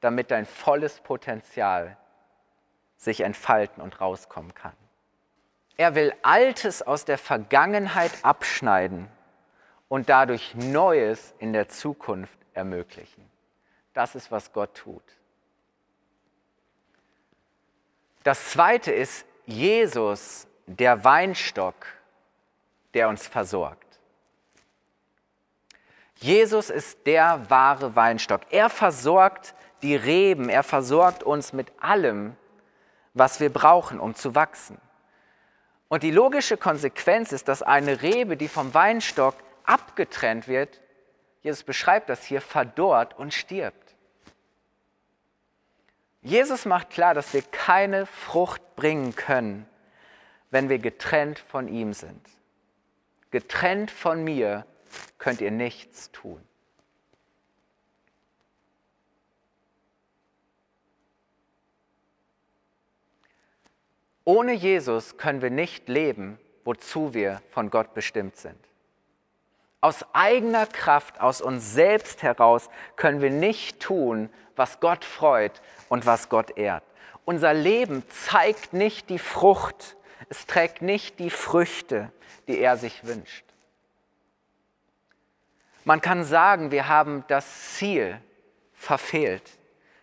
damit 0.00 0.30
dein 0.30 0.46
volles 0.46 1.00
Potenzial 1.00 1.96
sich 2.96 3.20
entfalten 3.20 3.82
und 3.82 4.00
rauskommen 4.00 4.54
kann. 4.54 4.72
Er 5.76 5.94
will 5.94 6.12
Altes 6.22 6.82
aus 6.82 7.04
der 7.04 7.18
Vergangenheit 7.18 8.12
abschneiden 8.22 9.08
und 9.88 10.08
dadurch 10.08 10.54
Neues 10.54 11.34
in 11.38 11.52
der 11.52 11.68
Zukunft 11.68 12.38
ermöglichen. 12.52 13.28
Das 13.94 14.14
ist, 14.14 14.30
was 14.30 14.52
Gott 14.52 14.74
tut. 14.74 15.02
Das 18.24 18.50
zweite 18.50 18.92
ist 18.92 19.24
Jesus, 19.46 20.46
der 20.66 21.04
Weinstock, 21.04 21.86
der 22.94 23.08
uns 23.08 23.26
versorgt. 23.26 23.86
Jesus 26.16 26.68
ist 26.68 27.06
der 27.06 27.48
wahre 27.48 27.94
Weinstock. 27.94 28.42
Er 28.50 28.68
versorgt 28.68 29.54
die 29.82 29.96
Reben, 29.96 30.48
er 30.48 30.62
versorgt 30.62 31.22
uns 31.22 31.52
mit 31.52 31.72
allem, 31.80 32.36
was 33.14 33.40
wir 33.40 33.52
brauchen, 33.52 34.00
um 34.00 34.14
zu 34.14 34.34
wachsen. 34.34 34.78
Und 35.88 36.02
die 36.02 36.10
logische 36.10 36.56
Konsequenz 36.56 37.32
ist, 37.32 37.48
dass 37.48 37.62
eine 37.62 38.02
Rebe, 38.02 38.36
die 38.36 38.48
vom 38.48 38.74
Weinstock 38.74 39.34
abgetrennt 39.64 40.48
wird, 40.48 40.80
Jesus 41.40 41.62
beschreibt 41.62 42.08
das 42.08 42.24
hier, 42.24 42.40
verdorrt 42.40 43.18
und 43.18 43.32
stirbt. 43.32 43.94
Jesus 46.20 46.66
macht 46.66 46.90
klar, 46.90 47.14
dass 47.14 47.32
wir 47.32 47.42
keine 47.42 48.06
Frucht 48.06 48.76
bringen 48.76 49.14
können, 49.14 49.66
wenn 50.50 50.68
wir 50.68 50.78
getrennt 50.78 51.38
von 51.38 51.68
ihm 51.68 51.92
sind. 51.92 52.20
Getrennt 53.30 53.90
von 53.90 54.24
mir 54.24 54.66
könnt 55.18 55.40
ihr 55.40 55.50
nichts 55.50 56.10
tun. 56.10 56.47
Ohne 64.28 64.52
Jesus 64.52 65.16
können 65.16 65.40
wir 65.40 65.48
nicht 65.48 65.88
leben, 65.88 66.38
wozu 66.62 67.14
wir 67.14 67.40
von 67.50 67.70
Gott 67.70 67.94
bestimmt 67.94 68.36
sind. 68.36 68.58
Aus 69.80 70.04
eigener 70.12 70.66
Kraft, 70.66 71.18
aus 71.18 71.40
uns 71.40 71.72
selbst 71.72 72.22
heraus 72.22 72.68
können 72.96 73.22
wir 73.22 73.30
nicht 73.30 73.80
tun, 73.80 74.28
was 74.54 74.80
Gott 74.80 75.06
freut 75.06 75.62
und 75.88 76.04
was 76.04 76.28
Gott 76.28 76.58
ehrt. 76.58 76.84
Unser 77.24 77.54
Leben 77.54 78.02
zeigt 78.10 78.74
nicht 78.74 79.08
die 79.08 79.18
Frucht, 79.18 79.96
es 80.28 80.44
trägt 80.44 80.82
nicht 80.82 81.18
die 81.20 81.30
Früchte, 81.30 82.12
die 82.48 82.58
er 82.58 82.76
sich 82.76 83.06
wünscht. 83.06 83.46
Man 85.84 86.02
kann 86.02 86.22
sagen, 86.22 86.70
wir 86.70 86.86
haben 86.86 87.24
das 87.28 87.76
Ziel 87.76 88.20
verfehlt. 88.74 89.58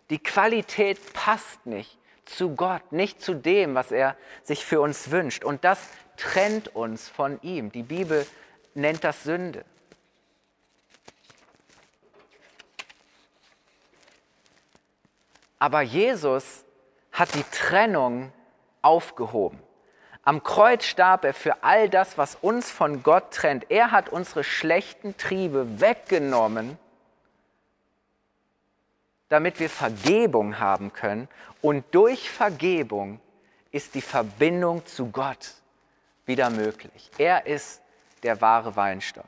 Die 0.09 0.17
Qualität 0.17 1.13
passt 1.13 1.63
nicht 1.67 1.99
zu 2.25 2.55
Gott, 2.55 2.91
nicht 2.91 3.21
zu 3.21 3.33
dem, 3.33 3.75
was 3.75 3.91
er 3.91 4.15
sich 4.43 4.65
für 4.65 4.81
uns 4.81 5.11
wünscht. 5.11 5.43
Und 5.43 5.63
das 5.63 5.79
trennt 6.17 6.75
uns 6.75 7.07
von 7.09 7.39
ihm. 7.41 7.71
Die 7.71 7.83
Bibel 7.83 8.25
nennt 8.73 9.03
das 9.03 9.23
Sünde. 9.23 9.63
Aber 15.59 15.81
Jesus 15.81 16.63
hat 17.11 17.33
die 17.33 17.43
Trennung 17.51 18.31
aufgehoben. 18.81 19.59
Am 20.23 20.43
Kreuz 20.43 20.85
starb 20.85 21.23
er 21.23 21.33
für 21.33 21.63
all 21.63 21.89
das, 21.89 22.17
was 22.17 22.35
uns 22.35 22.71
von 22.71 23.03
Gott 23.03 23.31
trennt. 23.31 23.69
Er 23.69 23.91
hat 23.91 24.09
unsere 24.09 24.43
schlechten 24.43 25.15
Triebe 25.17 25.79
weggenommen, 25.79 26.77
damit 29.35 29.59
wir 29.59 29.69
Vergebung 29.69 30.59
haben 30.59 30.93
können. 30.93 31.27
Und 31.61 31.83
durch 31.91 32.29
Vergebung 32.29 33.19
ist 33.69 33.93
die 33.93 34.01
Verbindung 34.01 34.85
zu 34.85 35.11
Gott 35.11 35.55
wieder 36.25 36.49
möglich. 36.49 37.11
Er 37.17 37.45
ist 37.45 37.81
der 38.23 38.39
wahre 38.39 38.77
Weinstock. 38.77 39.27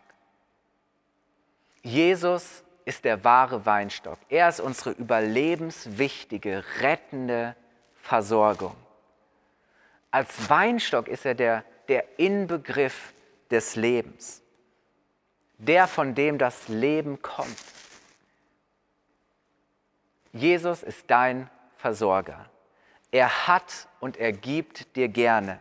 Jesus 1.84 2.64
ist 2.86 3.04
der 3.04 3.22
wahre 3.26 3.66
Weinstock. 3.66 4.18
Er 4.30 4.48
ist 4.48 4.62
unsere 4.62 4.92
überlebenswichtige, 4.92 6.64
rettende 6.80 7.58
Versorgung. 8.02 8.78
Als 10.10 10.50
Weinstock 10.50 11.10
ist 11.10 11.26
er 11.26 11.36
der, 11.36 11.66
der 11.90 12.18
Inbegriff 12.18 13.12
des 13.52 13.76
Lebens, 13.76 14.42
der, 15.58 15.86
von 15.86 16.16
dem 16.16 16.38
das 16.38 16.70
Leben 16.70 17.22
kommt. 17.22 17.77
Jesus 20.38 20.84
ist 20.84 21.10
dein 21.10 21.50
Versorger. 21.78 22.50
Er 23.12 23.48
hat 23.48 23.88
und 24.00 24.18
er 24.18 24.32
gibt 24.32 24.96
dir 24.96 25.08
gerne, 25.08 25.60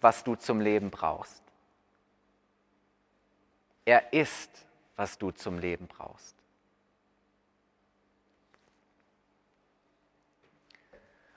was 0.00 0.24
du 0.24 0.34
zum 0.34 0.60
Leben 0.60 0.90
brauchst. 0.90 1.42
Er 3.84 4.12
ist, 4.12 4.50
was 4.96 5.18
du 5.18 5.30
zum 5.30 5.58
Leben 5.58 5.86
brauchst. 5.86 6.36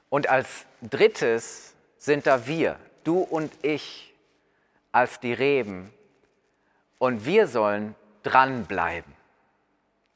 Und 0.09 0.29
als 0.29 0.65
drittes 0.81 1.75
sind 1.97 2.27
da 2.27 2.45
wir, 2.47 2.79
du 3.03 3.19
und 3.19 3.51
ich, 3.63 4.13
als 4.91 5.19
die 5.19 5.33
Reben. 5.33 5.93
Und 6.99 7.25
wir 7.25 7.47
sollen 7.47 7.95
dranbleiben 8.23 9.13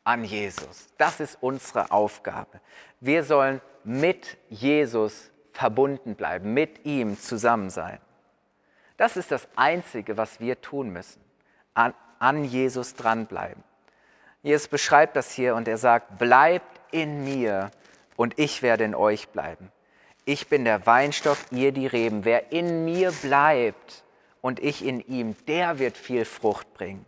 an 0.10 0.24
Jesus. 0.24 0.88
Das 0.98 1.20
ist 1.20 1.38
unsere 1.40 1.92
Aufgabe. 1.92 2.60
Wir 3.00 3.24
sollen 3.24 3.62
mit 3.84 4.38
Jesus 4.50 5.30
verbunden 5.54 6.16
bleiben, 6.16 6.56
mit 6.56 6.84
ihm 6.84 7.20
zusammen 7.20 7.70
sein. 7.70 8.00
Das 8.98 9.18
ist 9.18 9.30
das 9.30 9.48
Einzige, 9.56 10.18
was 10.18 10.40
wir 10.40 10.60
tun 10.62 10.90
müssen. 10.90 11.22
An, 11.76 11.94
an 12.18 12.44
Jesus 12.44 12.96
dranbleiben. 12.96 13.64
Jesus 14.42 14.68
beschreibt 14.68 15.16
das 15.16 15.32
hier 15.32 15.54
und 15.54 15.68
er 15.68 15.78
sagt, 15.78 16.18
bleibt 16.18 16.82
in 16.92 17.24
mir 17.24 17.70
und 18.16 18.40
ich 18.40 18.64
werde 18.64 18.86
in 18.86 18.96
euch 18.96 19.30
bleiben. 19.30 19.72
Ich 20.26 20.48
bin 20.48 20.66
der 20.66 20.88
Weinstock, 20.88 21.38
ihr 21.52 21.72
die 21.72 21.86
Reben. 21.86 22.26
Wer 22.26 22.52
in 22.52 22.84
mir 22.84 23.12
bleibt 23.12 24.04
und 24.42 24.60
ich 24.60 24.84
in 24.84 25.02
ihm, 25.02 25.36
der 25.46 25.78
wird 25.78 25.98
viel 25.98 26.26
Frucht 26.26 26.74
bringen. 26.74 27.06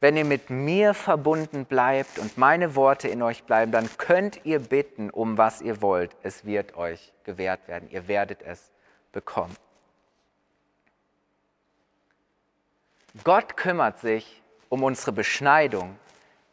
Wenn 0.00 0.16
ihr 0.16 0.24
mit 0.24 0.48
mir 0.48 0.94
verbunden 0.94 1.64
bleibt 1.64 2.20
und 2.20 2.38
meine 2.38 2.76
Worte 2.76 3.08
in 3.08 3.20
euch 3.20 3.42
bleiben, 3.42 3.72
dann 3.72 3.88
könnt 3.98 4.44
ihr 4.44 4.60
bitten, 4.60 5.10
um 5.10 5.38
was 5.38 5.60
ihr 5.60 5.82
wollt. 5.82 6.14
Es 6.22 6.44
wird 6.44 6.76
euch 6.76 7.12
gewährt 7.24 7.66
werden. 7.66 7.90
Ihr 7.90 8.06
werdet 8.06 8.42
es 8.42 8.70
bekommen. 9.10 9.56
Gott 13.24 13.56
kümmert 13.56 13.98
sich 13.98 14.42
um 14.68 14.84
unsere 14.84 15.10
Beschneidung. 15.10 15.98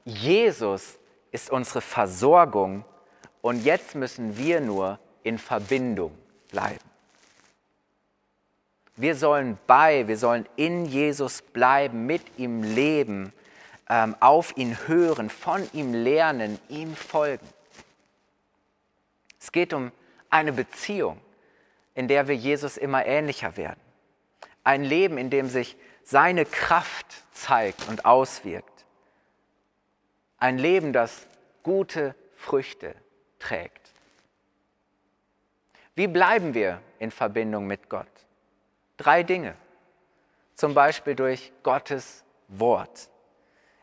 Jesus 0.05 0.97
ist 1.31 1.51
unsere 1.51 1.81
Versorgung 1.81 2.83
und 3.41 3.63
jetzt 3.63 3.93
müssen 3.93 4.37
wir 4.37 4.61
nur 4.61 4.99
in 5.21 5.37
Verbindung 5.37 6.17
bleiben. 6.49 6.94
Wir 8.97 9.15
sollen 9.15 9.57
bei, 9.67 10.07
wir 10.07 10.17
sollen 10.17 10.47
in 10.55 10.85
Jesus 10.85 11.41
bleiben, 11.41 12.05
mit 12.05 12.21
ihm 12.37 12.63
leben, 12.63 13.33
ähm, 13.89 14.15
auf 14.19 14.55
ihn 14.55 14.87
hören, 14.87 15.29
von 15.29 15.67
ihm 15.73 15.93
lernen, 15.93 16.59
ihm 16.69 16.95
folgen. 16.95 17.47
Es 19.39 19.51
geht 19.51 19.73
um 19.73 19.91
eine 20.29 20.53
Beziehung, 20.53 21.19
in 21.93 22.07
der 22.07 22.27
wir 22.27 22.35
Jesus 22.35 22.77
immer 22.77 23.05
ähnlicher 23.05 23.57
werden. 23.57 23.79
Ein 24.63 24.83
Leben, 24.83 25.17
in 25.17 25.29
dem 25.29 25.49
sich 25.49 25.77
seine 26.03 26.45
Kraft 26.45 27.05
zeigt 27.33 27.87
und 27.89 28.05
auswirkt. 28.05 28.85
Ein 30.37 30.57
Leben, 30.57 30.93
das 30.93 31.27
gute 31.63 32.15
Früchte 32.35 32.95
trägt. 33.39 33.91
Wie 35.95 36.07
bleiben 36.07 36.53
wir 36.53 36.81
in 36.99 37.11
Verbindung 37.11 37.67
mit 37.67 37.89
Gott? 37.89 38.24
Drei 38.97 39.23
Dinge. 39.23 39.55
Zum 40.55 40.73
Beispiel 40.73 41.15
durch 41.15 41.51
Gottes 41.63 42.23
Wort, 42.47 43.09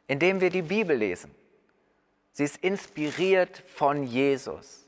indem 0.06 0.40
wir 0.40 0.50
die 0.50 0.62
Bibel 0.62 0.96
lesen. 0.96 1.34
Sie 2.32 2.44
ist 2.44 2.56
inspiriert 2.58 3.62
von 3.66 4.04
Jesus. 4.04 4.86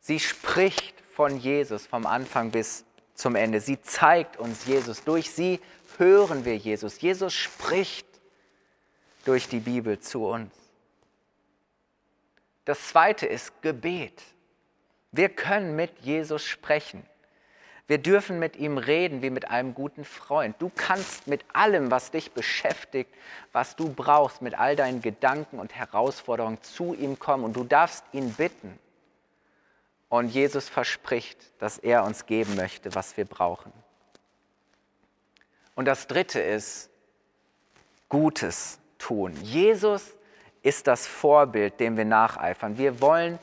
Sie 0.00 0.18
spricht 0.18 1.00
von 1.12 1.38
Jesus 1.38 1.86
vom 1.86 2.04
Anfang 2.04 2.50
bis 2.50 2.84
zum 3.14 3.36
Ende. 3.36 3.60
Sie 3.60 3.80
zeigt 3.80 4.36
uns 4.36 4.66
Jesus. 4.66 5.04
Durch 5.04 5.30
sie 5.30 5.60
hören 5.98 6.44
wir 6.44 6.56
Jesus. 6.56 7.00
Jesus 7.00 7.32
spricht 7.32 8.06
durch 9.24 9.48
die 9.48 9.60
Bibel 9.60 10.00
zu 10.00 10.26
uns. 10.26 10.52
Das 12.64 12.88
zweite 12.88 13.26
ist 13.26 13.62
Gebet. 13.62 14.22
Wir 15.12 15.28
können 15.28 15.76
mit 15.76 16.00
Jesus 16.00 16.44
sprechen. 16.44 17.06
Wir 17.86 17.98
dürfen 17.98 18.38
mit 18.38 18.56
ihm 18.56 18.78
reden 18.78 19.20
wie 19.20 19.28
mit 19.28 19.50
einem 19.50 19.74
guten 19.74 20.04
Freund. 20.06 20.56
Du 20.58 20.70
kannst 20.74 21.26
mit 21.26 21.44
allem, 21.52 21.90
was 21.90 22.10
dich 22.10 22.32
beschäftigt, 22.32 23.12
was 23.52 23.76
du 23.76 23.92
brauchst, 23.92 24.40
mit 24.40 24.58
all 24.58 24.74
deinen 24.74 25.02
Gedanken 25.02 25.58
und 25.58 25.74
Herausforderungen 25.74 26.62
zu 26.62 26.94
ihm 26.94 27.18
kommen 27.18 27.44
und 27.44 27.54
du 27.54 27.64
darfst 27.64 28.04
ihn 28.12 28.32
bitten. 28.32 28.78
Und 30.08 30.28
Jesus 30.28 30.68
verspricht, 30.68 31.38
dass 31.58 31.76
er 31.76 32.04
uns 32.04 32.24
geben 32.24 32.56
möchte, 32.56 32.94
was 32.94 33.16
wir 33.16 33.26
brauchen. 33.26 33.72
Und 35.74 35.86
das 35.86 36.06
Dritte 36.06 36.40
ist 36.40 36.88
Gutes 38.08 38.78
tun. 38.98 39.34
Jesus 39.42 40.14
ist 40.62 40.86
das 40.86 41.06
Vorbild, 41.06 41.80
dem 41.80 41.96
wir 41.96 42.04
nacheifern. 42.04 42.78
Wir 42.78 43.00
wollen 43.00 43.38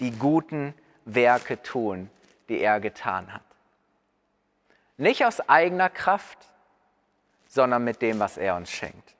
die 0.00 0.10
guten 0.10 0.74
Werke 1.06 1.62
tun, 1.62 2.10
die 2.48 2.58
er 2.58 2.80
getan 2.80 3.32
hat. 3.32 3.45
Nicht 4.96 5.24
aus 5.24 5.46
eigener 5.48 5.90
Kraft, 5.90 6.38
sondern 7.48 7.84
mit 7.84 8.02
dem, 8.02 8.18
was 8.18 8.36
er 8.36 8.56
uns 8.56 8.70
schenkt. 8.70 9.14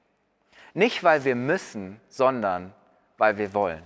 Nicht, 0.74 1.02
weil 1.02 1.24
wir 1.24 1.34
müssen, 1.34 2.00
sondern 2.08 2.74
weil 3.18 3.38
wir 3.38 3.54
wollen. 3.54 3.82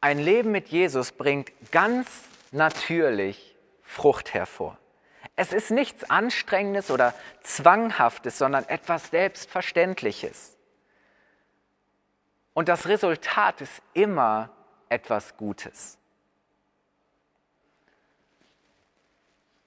Ein 0.00 0.18
Leben 0.18 0.50
mit 0.52 0.68
Jesus 0.68 1.12
bringt 1.12 1.52
ganz 1.72 2.08
natürlich 2.52 3.56
Frucht 3.82 4.34
hervor. 4.34 4.78
Es 5.36 5.52
ist 5.52 5.70
nichts 5.70 6.08
Anstrengendes 6.08 6.90
oder 6.90 7.14
Zwanghaftes, 7.42 8.38
sondern 8.38 8.68
etwas 8.68 9.08
Selbstverständliches. 9.10 10.56
Und 12.52 12.68
das 12.68 12.86
Resultat 12.86 13.60
ist 13.60 13.82
immer 13.94 14.50
etwas 14.88 15.36
Gutes. 15.36 15.98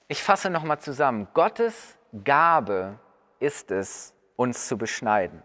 Ich 0.08 0.24
fasse 0.24 0.50
nochmal 0.50 0.80
zusammen. 0.80 1.28
Gottes 1.34 1.98
Gabe 2.24 2.98
ist 3.40 3.72
es, 3.72 4.14
uns 4.36 4.68
zu 4.68 4.78
beschneiden. 4.78 5.42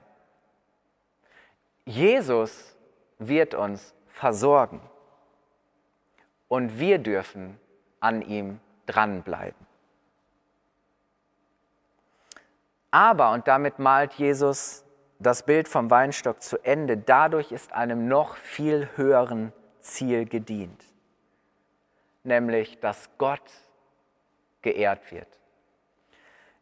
Jesus 1.85 2.77
wird 3.18 3.55
uns 3.55 3.94
versorgen 4.09 4.81
und 6.48 6.79
wir 6.79 6.98
dürfen 6.98 7.59
an 7.98 8.22
ihm 8.22 8.61
dranbleiben. 8.87 9.66
Aber, 12.90 13.33
und 13.33 13.48
damit 13.48 13.79
malt 13.79 14.12
Jesus 14.14 14.85
das 15.18 15.44
Bild 15.44 15.66
vom 15.66 15.90
Weinstock 15.90 16.42
zu 16.42 16.59
Ende, 16.64 16.96
dadurch 16.96 17.53
ist 17.53 17.72
einem 17.72 18.07
noch 18.07 18.37
viel 18.37 18.88
höheren 18.96 19.53
Ziel 19.81 20.27
gedient, 20.27 20.85
nämlich 22.22 22.79
dass 22.81 23.09
Gott 23.18 23.51
geehrt 24.62 25.11
wird. 25.12 25.29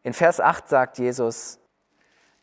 In 0.03 0.15
Vers 0.15 0.41
8 0.41 0.69
sagt 0.69 0.99
Jesus, 0.99 1.59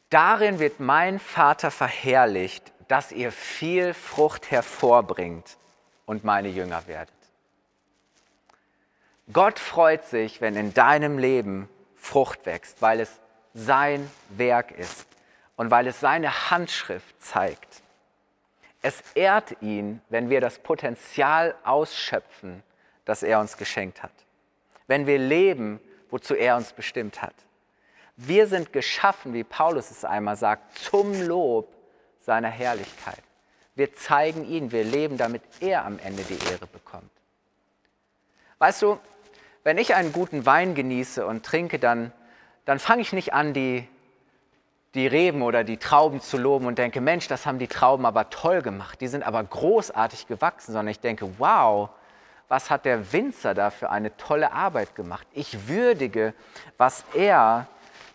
Darin 0.10 0.60
wird 0.60 0.80
mein 0.80 1.20
Vater 1.20 1.70
verherrlicht, 1.72 2.72
dass 2.88 3.12
ihr 3.12 3.32
viel 3.32 3.93
Frucht 3.93 4.52
hervorbringt 4.52 5.58
und 6.06 6.24
meine 6.24 6.48
Jünger 6.48 6.88
werdet. 6.88 7.13
Gott 9.34 9.60
freut 9.60 10.06
sich, 10.06 10.39
wenn 10.39 10.56
in 10.56 10.74
deinem 10.74 11.17
Leben 11.17 11.67
Frucht 11.96 12.46
wächst, 12.46 12.82
weil 12.82 13.02
es 13.02 13.20
sein 13.54 14.10
Werk 14.30 14.72
ist 14.72 15.06
und 15.58 15.70
weil 15.70 15.88
es 15.88 16.00
seine 16.00 16.50
Handschrift 16.50 17.22
zeigt. 17.22 17.82
Es 18.82 19.04
ehrt 19.15 19.62
ihn, 19.62 20.02
wenn 20.08 20.30
wir 20.30 20.39
das 20.39 20.60
Potenzial 20.60 21.56
ausschöpfen, 21.65 22.63
das 23.04 23.24
er 23.24 23.41
uns 23.41 23.58
geschenkt 23.58 24.04
hat. 24.04 24.13
Wenn 24.88 25.06
wir 25.06 25.17
leben, 25.17 25.80
wozu 26.10 26.34
er 26.34 26.56
uns 26.56 26.73
bestimmt 26.73 27.21
hat. 27.21 27.36
Wir 28.15 28.47
sind 28.47 28.73
geschaffen, 28.73 29.34
wie 29.34 29.43
Paulus 29.43 29.91
es 29.91 30.04
einmal 30.04 30.36
sagt, 30.36 30.80
zum 30.80 31.28
Lob 31.28 31.71
seiner 32.19 32.50
Herrlichkeit. 32.50 33.21
Wir 33.76 33.93
zeigen 33.93 34.43
ihn, 34.43 34.71
wir 34.71 34.84
leben, 34.84 35.17
damit 35.17 35.43
er 35.60 35.86
am 35.86 36.00
Ende 36.00 36.23
die 36.23 36.39
Ehre 36.52 36.65
bekommt. 36.65 37.12
Weißt 38.58 38.82
du, 38.82 38.97
wenn 39.63 39.78
ich 39.78 39.93
einen 39.93 40.12
guten 40.12 40.47
Wein 40.47 40.73
genieße 40.73 41.28
und 41.28 41.45
trinke, 41.45 41.78
dann, 41.78 42.12
dann 42.65 42.80
fange 42.80 43.04
ich 43.04 43.13
nicht 43.13 43.34
an, 43.34 43.54
die, 43.54 43.88
die 44.95 45.06
Reben 45.06 45.43
oder 45.43 45.63
die 45.63 45.78
Trauben 45.78 46.21
zu 46.21 46.38
loben 46.38 46.65
und 46.65 46.80
denke, 46.80 47.02
Mensch, 47.02 47.28
das 47.28 47.45
haben 47.45 47.60
die 47.60 47.67
Trauben 47.67 48.06
aber 48.06 48.32
toll 48.32 48.63
gemacht, 48.63 49.00
die 49.00 49.08
sind 49.08 49.21
aber 49.21 49.43
großartig 49.43 50.26
gewachsen, 50.26 50.71
sondern 50.71 50.88
ich 50.88 51.00
denke, 51.00 51.38
wow, 51.38 51.89
was 52.48 52.70
hat 52.70 52.86
der 52.86 53.12
Winzer 53.12 53.54
da 53.54 53.70
für 53.70 53.90
eine 53.90 54.16
tolle 54.18 54.52
Arbeit 54.52 54.96
gemacht. 54.96 55.28
Ich 55.34 55.68
würdige, 55.68 56.34
was 56.78 57.04
er 57.14 57.68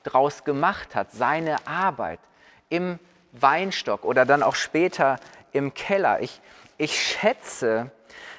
draus 0.05 0.45
gemacht 0.45 0.95
hat, 0.95 1.13
seine 1.13 1.67
Arbeit 1.67 2.21
im 2.69 2.99
Weinstock 3.33 4.05
oder 4.05 4.25
dann 4.25 4.43
auch 4.43 4.55
später 4.55 5.19
im 5.53 5.75
Keller. 5.75 6.21
Ich, 6.21 6.41
ich 6.79 7.01
schätze, 7.01 7.91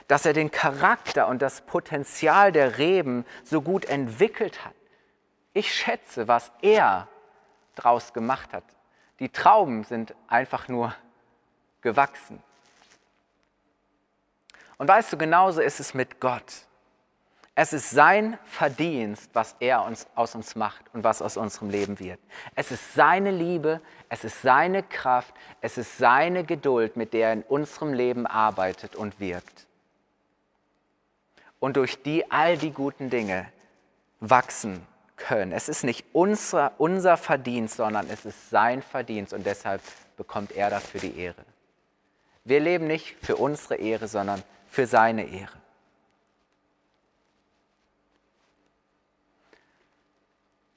dass 0.07 0.25
er 0.25 0.33
den 0.33 0.51
Charakter 0.51 1.27
und 1.27 1.41
das 1.41 1.61
Potenzial 1.61 2.51
der 2.51 2.77
Reben 2.77 3.25
so 3.43 3.61
gut 3.61 3.85
entwickelt 3.85 4.65
hat. 4.65 4.73
Ich 5.53 5.73
schätze, 5.73 6.27
was 6.27 6.51
er 6.61 7.07
draus 7.75 8.13
gemacht 8.13 8.53
hat. 8.53 8.63
Die 9.19 9.29
Trauben 9.29 9.83
sind 9.83 10.15
einfach 10.27 10.67
nur 10.67 10.93
gewachsen. 11.81 12.41
Und 14.77 14.87
weißt 14.87 15.13
du, 15.13 15.17
genauso 15.17 15.61
ist 15.61 15.79
es 15.79 15.93
mit 15.93 16.19
Gott. 16.19 16.65
Es 17.55 17.71
ist 17.71 17.91
sein 17.91 18.39
Verdienst, 18.45 19.29
was 19.33 19.55
er 19.59 19.83
uns, 19.83 20.07
aus 20.15 20.33
uns 20.33 20.55
macht 20.55 20.83
und 20.93 21.03
was 21.03 21.21
aus 21.21 21.37
unserem 21.37 21.69
Leben 21.69 21.99
wird. 21.99 22.19
Es 22.55 22.71
ist 22.71 22.95
seine 22.95 23.29
Liebe, 23.29 23.79
es 24.09 24.23
ist 24.23 24.41
seine 24.41 24.81
Kraft, 24.81 25.33
es 25.61 25.77
ist 25.77 25.99
seine 25.99 26.43
Geduld, 26.43 26.97
mit 26.97 27.13
der 27.13 27.27
er 27.27 27.33
in 27.33 27.43
unserem 27.43 27.93
Leben 27.93 28.25
arbeitet 28.25 28.95
und 28.95 29.19
wirkt. 29.19 29.67
Und 31.59 31.77
durch 31.77 32.01
die 32.01 32.31
all 32.31 32.57
die 32.57 32.71
guten 32.71 33.11
Dinge 33.11 33.45
wachsen 34.19 34.85
können. 35.15 35.51
Es 35.51 35.69
ist 35.69 35.83
nicht 35.83 36.05
unser, 36.11 36.73
unser 36.79 37.17
Verdienst, 37.17 37.77
sondern 37.77 38.09
es 38.09 38.25
ist 38.25 38.49
sein 38.49 38.81
Verdienst 38.81 39.31
und 39.31 39.45
deshalb 39.45 39.81
bekommt 40.17 40.53
er 40.53 40.71
dafür 40.71 41.01
die 41.01 41.17
Ehre. 41.19 41.45
Wir 42.45 42.59
leben 42.59 42.87
nicht 42.87 43.15
für 43.21 43.37
unsere 43.37 43.75
Ehre, 43.75 44.07
sondern 44.07 44.43
für 44.73 44.87
seine 44.87 45.27
Ehre. 45.27 45.61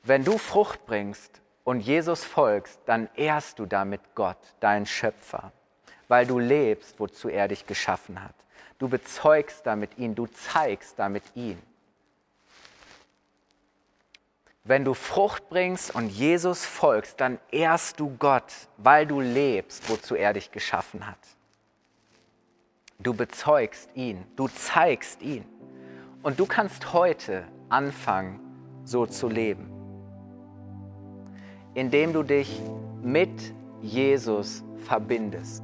Wenn 0.02 0.22
du 0.22 0.36
Frucht 0.36 0.84
bringst 0.84 1.40
und 1.64 1.80
Jesus 1.80 2.22
folgst, 2.22 2.78
dann 2.84 3.08
ehrst 3.16 3.58
du 3.58 3.64
damit 3.64 4.02
Gott, 4.14 4.36
deinen 4.60 4.84
Schöpfer, 4.84 5.50
weil 6.08 6.26
du 6.26 6.38
lebst, 6.38 7.00
wozu 7.00 7.30
er 7.30 7.48
dich 7.48 7.66
geschaffen 7.66 8.22
hat. 8.22 8.34
Du 8.78 8.86
bezeugst 8.86 9.64
damit 9.64 9.96
ihn, 9.96 10.14
du 10.14 10.26
zeigst 10.26 10.98
damit 10.98 11.24
ihn. 11.34 11.60
Wenn 14.62 14.84
du 14.84 14.92
Frucht 14.92 15.48
bringst 15.48 15.94
und 15.94 16.10
Jesus 16.10 16.66
folgst, 16.66 17.18
dann 17.18 17.38
ehrst 17.50 17.98
du 17.98 18.14
Gott, 18.18 18.52
weil 18.76 19.06
du 19.06 19.22
lebst, 19.22 19.88
wozu 19.88 20.16
er 20.16 20.34
dich 20.34 20.52
geschaffen 20.52 21.06
hat. 21.06 21.35
Du 22.98 23.14
bezeugst 23.14 23.90
ihn, 23.94 24.24
du 24.36 24.48
zeigst 24.48 25.22
ihn. 25.22 25.44
Und 26.22 26.40
du 26.40 26.46
kannst 26.46 26.92
heute 26.92 27.44
anfangen, 27.68 28.40
so 28.84 29.06
zu 29.06 29.28
leben 29.28 29.76
indem 31.76 32.14
du 32.14 32.22
dich 32.22 32.60
mit 33.02 33.54
Jesus 33.82 34.64
verbindest 34.78 35.62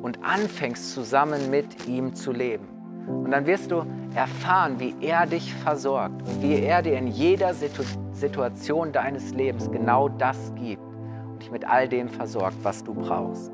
und 0.00 0.22
anfängst 0.22 0.94
zusammen 0.94 1.50
mit 1.50 1.88
ihm 1.88 2.14
zu 2.14 2.32
leben. 2.32 2.68
Und 3.06 3.32
dann 3.32 3.44
wirst 3.46 3.72
du 3.72 3.84
erfahren, 4.14 4.78
wie 4.78 4.94
er 5.00 5.26
dich 5.26 5.52
versorgt 5.54 6.22
und 6.22 6.40
wie 6.42 6.62
er 6.62 6.82
dir 6.82 6.96
in 6.96 7.08
jeder 7.08 7.52
Situ 7.52 7.82
Situation 8.12 8.92
deines 8.92 9.34
Lebens 9.34 9.70
genau 9.70 10.08
das 10.08 10.52
gibt 10.54 10.82
und 11.30 11.42
dich 11.42 11.50
mit 11.50 11.64
all 11.64 11.88
dem 11.88 12.08
versorgt, 12.08 12.56
was 12.62 12.84
du 12.84 12.94
brauchst. 12.94 13.50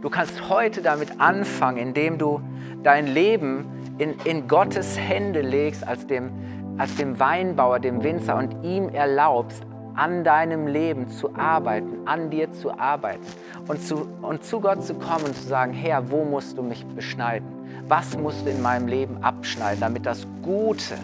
Du 0.00 0.10
kannst 0.10 0.48
heute 0.48 0.80
damit 0.80 1.20
anfangen, 1.20 1.78
indem 1.78 2.18
du 2.18 2.40
dein 2.84 3.08
Leben 3.08 3.66
in, 3.98 4.14
in 4.24 4.46
Gottes 4.46 4.96
Hände 4.96 5.40
legst 5.40 5.86
als 5.86 6.06
dem, 6.06 6.30
als 6.78 6.94
dem 6.94 7.18
Weinbauer, 7.18 7.80
dem 7.80 8.04
Winzer 8.04 8.36
und 8.36 8.64
ihm 8.64 8.88
erlaubst, 8.90 9.64
an 9.96 10.22
deinem 10.22 10.68
Leben 10.68 11.08
zu 11.08 11.34
arbeiten, 11.34 12.06
an 12.06 12.30
dir 12.30 12.52
zu 12.52 12.78
arbeiten 12.78 13.26
und 13.66 13.82
zu, 13.82 14.08
und 14.22 14.44
zu 14.44 14.60
Gott 14.60 14.84
zu 14.84 14.94
kommen 14.94 15.24
und 15.24 15.34
zu 15.34 15.48
sagen, 15.48 15.72
Herr, 15.72 16.08
wo 16.12 16.24
musst 16.24 16.56
du 16.56 16.62
mich 16.62 16.86
beschneiden? 16.86 17.48
Was 17.88 18.16
musst 18.16 18.46
du 18.46 18.50
in 18.50 18.62
meinem 18.62 18.86
Leben 18.86 19.24
abschneiden, 19.24 19.80
damit 19.80 20.06
das 20.06 20.24
Gute, 20.42 20.94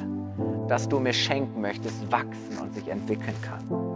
das 0.68 0.88
du 0.88 1.00
mir 1.00 1.12
schenken 1.12 1.61
möchtest, 1.61 2.12
wachsen 2.12 2.59
und 2.62 2.72
sich 2.74 2.87
entwickeln 2.87 3.35
kann? 3.42 3.93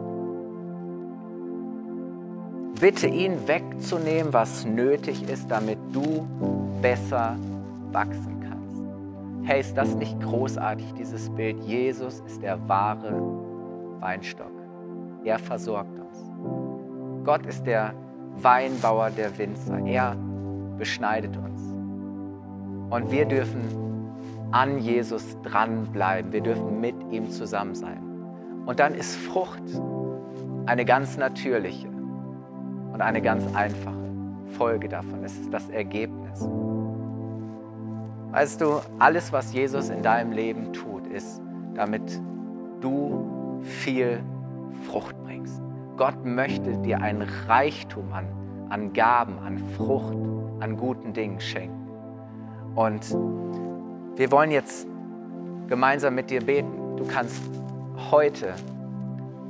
Bitte 2.80 3.08
ihn 3.08 3.48
wegzunehmen, 3.48 4.32
was 4.32 4.64
nötig 4.64 5.28
ist, 5.28 5.50
damit 5.50 5.78
du 5.92 6.28
besser 6.80 7.36
wachsen 7.90 8.40
kannst. 8.40 9.48
Hey, 9.48 9.60
ist 9.60 9.76
das 9.76 9.96
nicht 9.96 10.20
großartig, 10.20 10.94
dieses 10.94 11.28
Bild? 11.30 11.58
Jesus 11.64 12.20
ist 12.20 12.40
der 12.40 12.56
wahre 12.68 13.20
Weinstock. 13.98 14.52
Er 15.24 15.40
versorgt 15.40 15.98
uns. 15.98 17.24
Gott 17.24 17.44
ist 17.46 17.66
der 17.66 17.94
Weinbauer, 18.36 19.10
der 19.10 19.36
Winzer. 19.36 19.84
Er 19.84 20.16
beschneidet 20.78 21.36
uns. 21.36 21.60
Und 22.90 23.10
wir 23.10 23.24
dürfen 23.24 23.62
an 24.52 24.78
Jesus 24.78 25.36
dranbleiben. 25.42 26.32
Wir 26.32 26.42
dürfen 26.42 26.80
mit 26.80 26.94
ihm 27.10 27.28
zusammen 27.28 27.74
sein. 27.74 28.00
Und 28.66 28.78
dann 28.78 28.94
ist 28.94 29.16
Frucht 29.16 29.62
eine 30.66 30.84
ganz 30.84 31.16
natürliche 31.16 31.97
und 32.98 33.02
eine 33.02 33.22
ganz 33.22 33.44
einfache 33.54 33.94
Folge 34.56 34.88
davon. 34.88 35.22
Es 35.22 35.38
ist 35.38 35.54
das 35.54 35.68
Ergebnis. 35.68 36.40
Weißt 38.32 38.60
du, 38.60 38.80
alles, 38.98 39.32
was 39.32 39.52
Jesus 39.52 39.88
in 39.88 40.02
deinem 40.02 40.32
Leben 40.32 40.72
tut, 40.72 41.06
ist, 41.06 41.40
damit 41.76 42.20
du 42.80 43.60
viel 43.62 44.18
Frucht 44.88 45.14
bringst. 45.22 45.62
Gott 45.96 46.24
möchte 46.24 46.76
dir 46.78 47.00
ein 47.00 47.22
Reichtum 47.46 48.12
an, 48.12 48.26
an 48.68 48.92
Gaben, 48.92 49.38
an 49.46 49.58
Frucht, 49.76 50.16
an 50.58 50.76
guten 50.76 51.12
Dingen 51.12 51.40
schenken. 51.40 51.88
Und 52.74 53.16
wir 54.16 54.32
wollen 54.32 54.50
jetzt 54.50 54.88
gemeinsam 55.68 56.16
mit 56.16 56.30
dir 56.30 56.40
beten. 56.40 56.96
Du 56.96 57.06
kannst 57.06 57.40
heute 58.10 58.54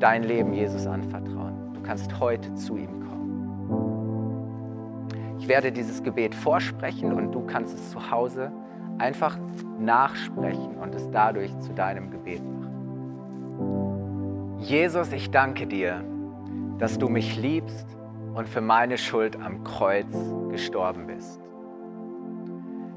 dein 0.01 0.23
Leben 0.23 0.53
Jesus 0.53 0.87
anvertrauen. 0.87 1.73
Du 1.73 1.81
kannst 1.81 2.21
heute 2.21 2.55
zu 2.55 2.77
ihm. 2.77 2.98
Ich 5.49 5.55
werde 5.55 5.73
dieses 5.73 6.03
Gebet 6.03 6.35
vorsprechen 6.35 7.11
und 7.11 7.33
du 7.33 7.41
kannst 7.47 7.75
es 7.75 7.93
zu 7.93 8.11
Hause 8.11 8.53
einfach 8.99 9.39
nachsprechen 9.81 10.77
und 10.77 10.95
es 10.95 11.11
dadurch 11.11 11.59
zu 11.61 11.73
deinem 11.73 12.11
Gebet 12.11 12.43
machen. 12.43 14.59
Jesus, 14.59 15.11
ich 15.11 15.31
danke 15.31 15.67
dir, 15.67 16.05
dass 16.77 16.99
du 16.99 17.09
mich 17.09 17.41
liebst 17.41 17.87
und 18.35 18.47
für 18.47 18.61
meine 18.61 18.99
Schuld 18.99 19.41
am 19.41 19.65
Kreuz 19.65 20.15
gestorben 20.51 21.07
bist. 21.07 21.41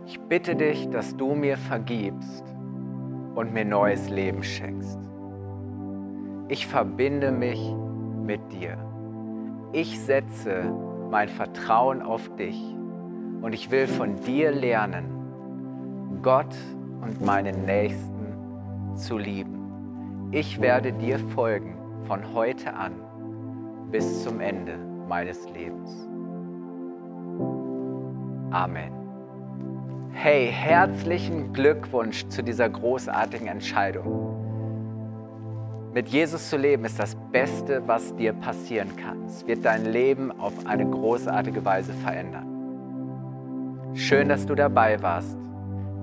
Ich 0.06 0.20
bitte 0.20 0.58
dich, 0.58 0.90
dass 0.90 1.16
du 1.16 1.34
mir 1.34 1.56
vergibst 1.56 2.44
und 3.34 3.54
mir 3.54 3.64
neues 3.64 4.10
Leben 4.10 4.44
schenkst. 4.44 5.00
Ich 6.50 6.68
verbinde 6.68 7.32
mich 7.32 7.74
mit 8.26 8.42
dir. 8.52 8.78
Ich 9.72 9.98
setze 10.02 10.91
mein 11.12 11.28
Vertrauen 11.28 12.02
auf 12.02 12.34
dich 12.38 12.58
und 13.42 13.54
ich 13.54 13.70
will 13.70 13.86
von 13.86 14.16
dir 14.22 14.52
lernen, 14.52 16.20
Gott 16.22 16.56
und 17.02 17.24
meinen 17.24 17.66
Nächsten 17.66 18.96
zu 18.96 19.18
lieben. 19.18 20.30
Ich 20.32 20.62
werde 20.62 20.94
dir 20.94 21.20
folgen 21.20 21.76
von 22.08 22.34
heute 22.34 22.74
an 22.74 22.94
bis 23.92 24.24
zum 24.24 24.40
Ende 24.40 24.78
meines 25.10 25.50
Lebens. 25.50 26.08
Amen. 28.52 28.94
Hey, 30.14 30.50
herzlichen 30.50 31.52
Glückwunsch 31.52 32.26
zu 32.28 32.42
dieser 32.42 32.70
großartigen 32.70 33.48
Entscheidung. 33.48 34.31
Mit 35.94 36.08
Jesus 36.08 36.50
zu 36.50 36.56
leben 36.56 36.86
ist 36.86 36.98
das 36.98 37.18
Beste, 37.34 37.84
was 37.86 38.16
dir 38.16 38.32
passieren 38.32 38.96
kann. 38.96 39.26
Es 39.26 39.46
wird 39.46 39.66
dein 39.66 39.84
Leben 39.84 40.32
auf 40.40 40.54
eine 40.66 40.90
großartige 40.90 41.66
Weise 41.66 41.92
verändern. 41.92 42.48
Schön, 43.94 44.30
dass 44.30 44.46
du 44.46 44.56
dabei 44.56 45.02
warst. 45.02 45.36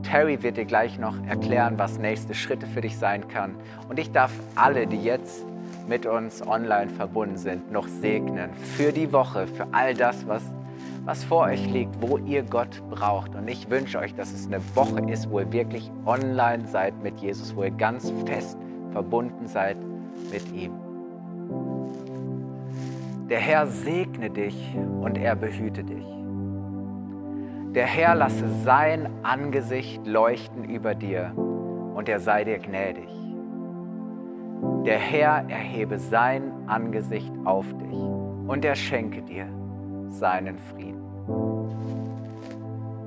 Terry 0.03 0.43
wird 0.43 0.59
dir 0.59 0.67
gleich 0.67 0.99
noch 0.99 1.17
erklären, 1.27 1.79
was 1.79 1.99
nächste 1.99 2.35
Schritte 2.35 2.67
für 2.67 2.83
dich 2.83 2.99
sein 2.99 3.29
kann. 3.29 3.55
Und 3.89 3.99
ich 3.99 4.13
darf 4.13 4.31
alle, 4.57 4.87
die 4.87 5.03
jetzt 5.03 5.47
mit 5.89 6.05
uns 6.05 6.47
online 6.47 6.91
verbunden 6.91 7.39
sind, 7.39 7.73
noch 7.73 7.89
segnen 7.89 8.53
für 8.53 8.93
die 8.93 9.11
Woche, 9.11 9.47
für 9.47 9.69
all 9.73 9.95
das, 9.95 10.29
was, 10.29 10.43
was 11.07 11.25
vor 11.25 11.45
euch 11.45 11.67
liegt, 11.67 12.03
wo 12.03 12.19
ihr 12.19 12.43
Gott 12.43 12.83
braucht. 12.91 13.35
Und 13.35 13.49
ich 13.49 13.71
wünsche 13.71 13.99
euch, 13.99 14.15
dass 14.15 14.35
es 14.35 14.49
eine 14.49 14.61
Woche 14.75 15.01
ist, 15.11 15.31
wo 15.31 15.41
ihr 15.41 15.51
wirklich 15.51 15.91
online 16.05 16.69
seid 16.69 17.03
mit 17.03 17.21
Jesus, 17.21 17.57
wo 17.57 17.65
ihr 17.65 17.71
ganz 17.71 18.13
fest 18.27 18.59
verbunden 18.93 19.47
seid 19.47 19.77
mit 20.33 20.53
ihm. 20.53 20.73
Der 23.29 23.39
Herr 23.41 23.67
segne 23.67 24.31
dich 24.31 24.75
und 25.01 25.19
er 25.19 25.37
behüte 25.37 25.85
dich. 25.85 26.07
Der 27.75 27.87
Herr 27.87 28.15
lasse 28.15 28.49
sein 28.65 29.09
Angesicht 29.23 30.07
leuchten 30.07 30.65
über 30.65 30.95
dir 30.95 31.33
und 31.37 32.09
er 32.09 32.21
sei 32.21 32.45
dir 32.45 32.59
gnädig. 32.59 33.09
Der 34.87 34.99
Herr 34.99 35.45
erhebe 35.49 35.99
sein 35.99 36.51
Angesicht 36.67 37.33
auf 37.45 37.67
dich 37.75 37.99
und 38.49 38.65
er 38.65 38.75
schenke 38.75 39.23
dir 39.23 39.47
seinen 40.09 40.59
Frieden. 40.59 41.03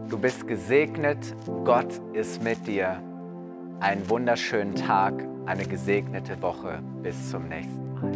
Du 0.10 0.17
bist 0.17 0.48
gesegnet, 0.48 1.36
Gott 1.65 2.00
ist 2.13 2.44
mit 2.44 2.67
dir. 2.67 3.02
Einen 3.82 4.08
wunderschönen 4.08 4.76
Tag 4.76 5.28
eine 5.48 5.65
gesegnete 5.65 6.39
Woche. 6.44 6.84
Bis 7.02 7.32
zum 7.32 7.48
nächsten 7.48 7.94
Mal. 7.96 8.12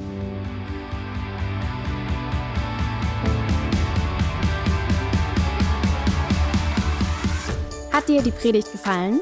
Hat 7.91 8.08
dir 8.08 8.21
die 8.21 8.30
Predigt 8.30 8.71
gefallen? 8.71 9.21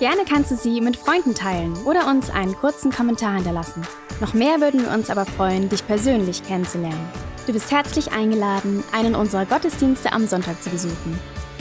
Gerne 0.00 0.22
kannst 0.28 0.50
du 0.50 0.56
sie 0.56 0.80
mit 0.80 0.96
Freunden 0.96 1.32
teilen 1.32 1.76
oder 1.84 2.08
uns 2.08 2.28
einen 2.28 2.56
kurzen 2.56 2.90
Kommentar 2.90 3.36
hinterlassen. 3.36 3.82
Noch 4.20 4.34
mehr 4.34 4.60
würden 4.60 4.82
wir 4.82 4.90
uns 4.90 5.10
aber 5.10 5.24
freuen, 5.24 5.68
dich 5.68 5.86
persönlich 5.86 6.42
kennenzulernen. 6.42 7.08
Du 7.46 7.52
bist 7.52 7.70
herzlich 7.70 8.10
eingeladen, 8.10 8.82
einen 8.92 9.14
unserer 9.14 9.46
Gottesdienste 9.46 10.12
am 10.12 10.26
Sonntag 10.26 10.60
zu 10.60 10.70
besuchen. 10.70 11.20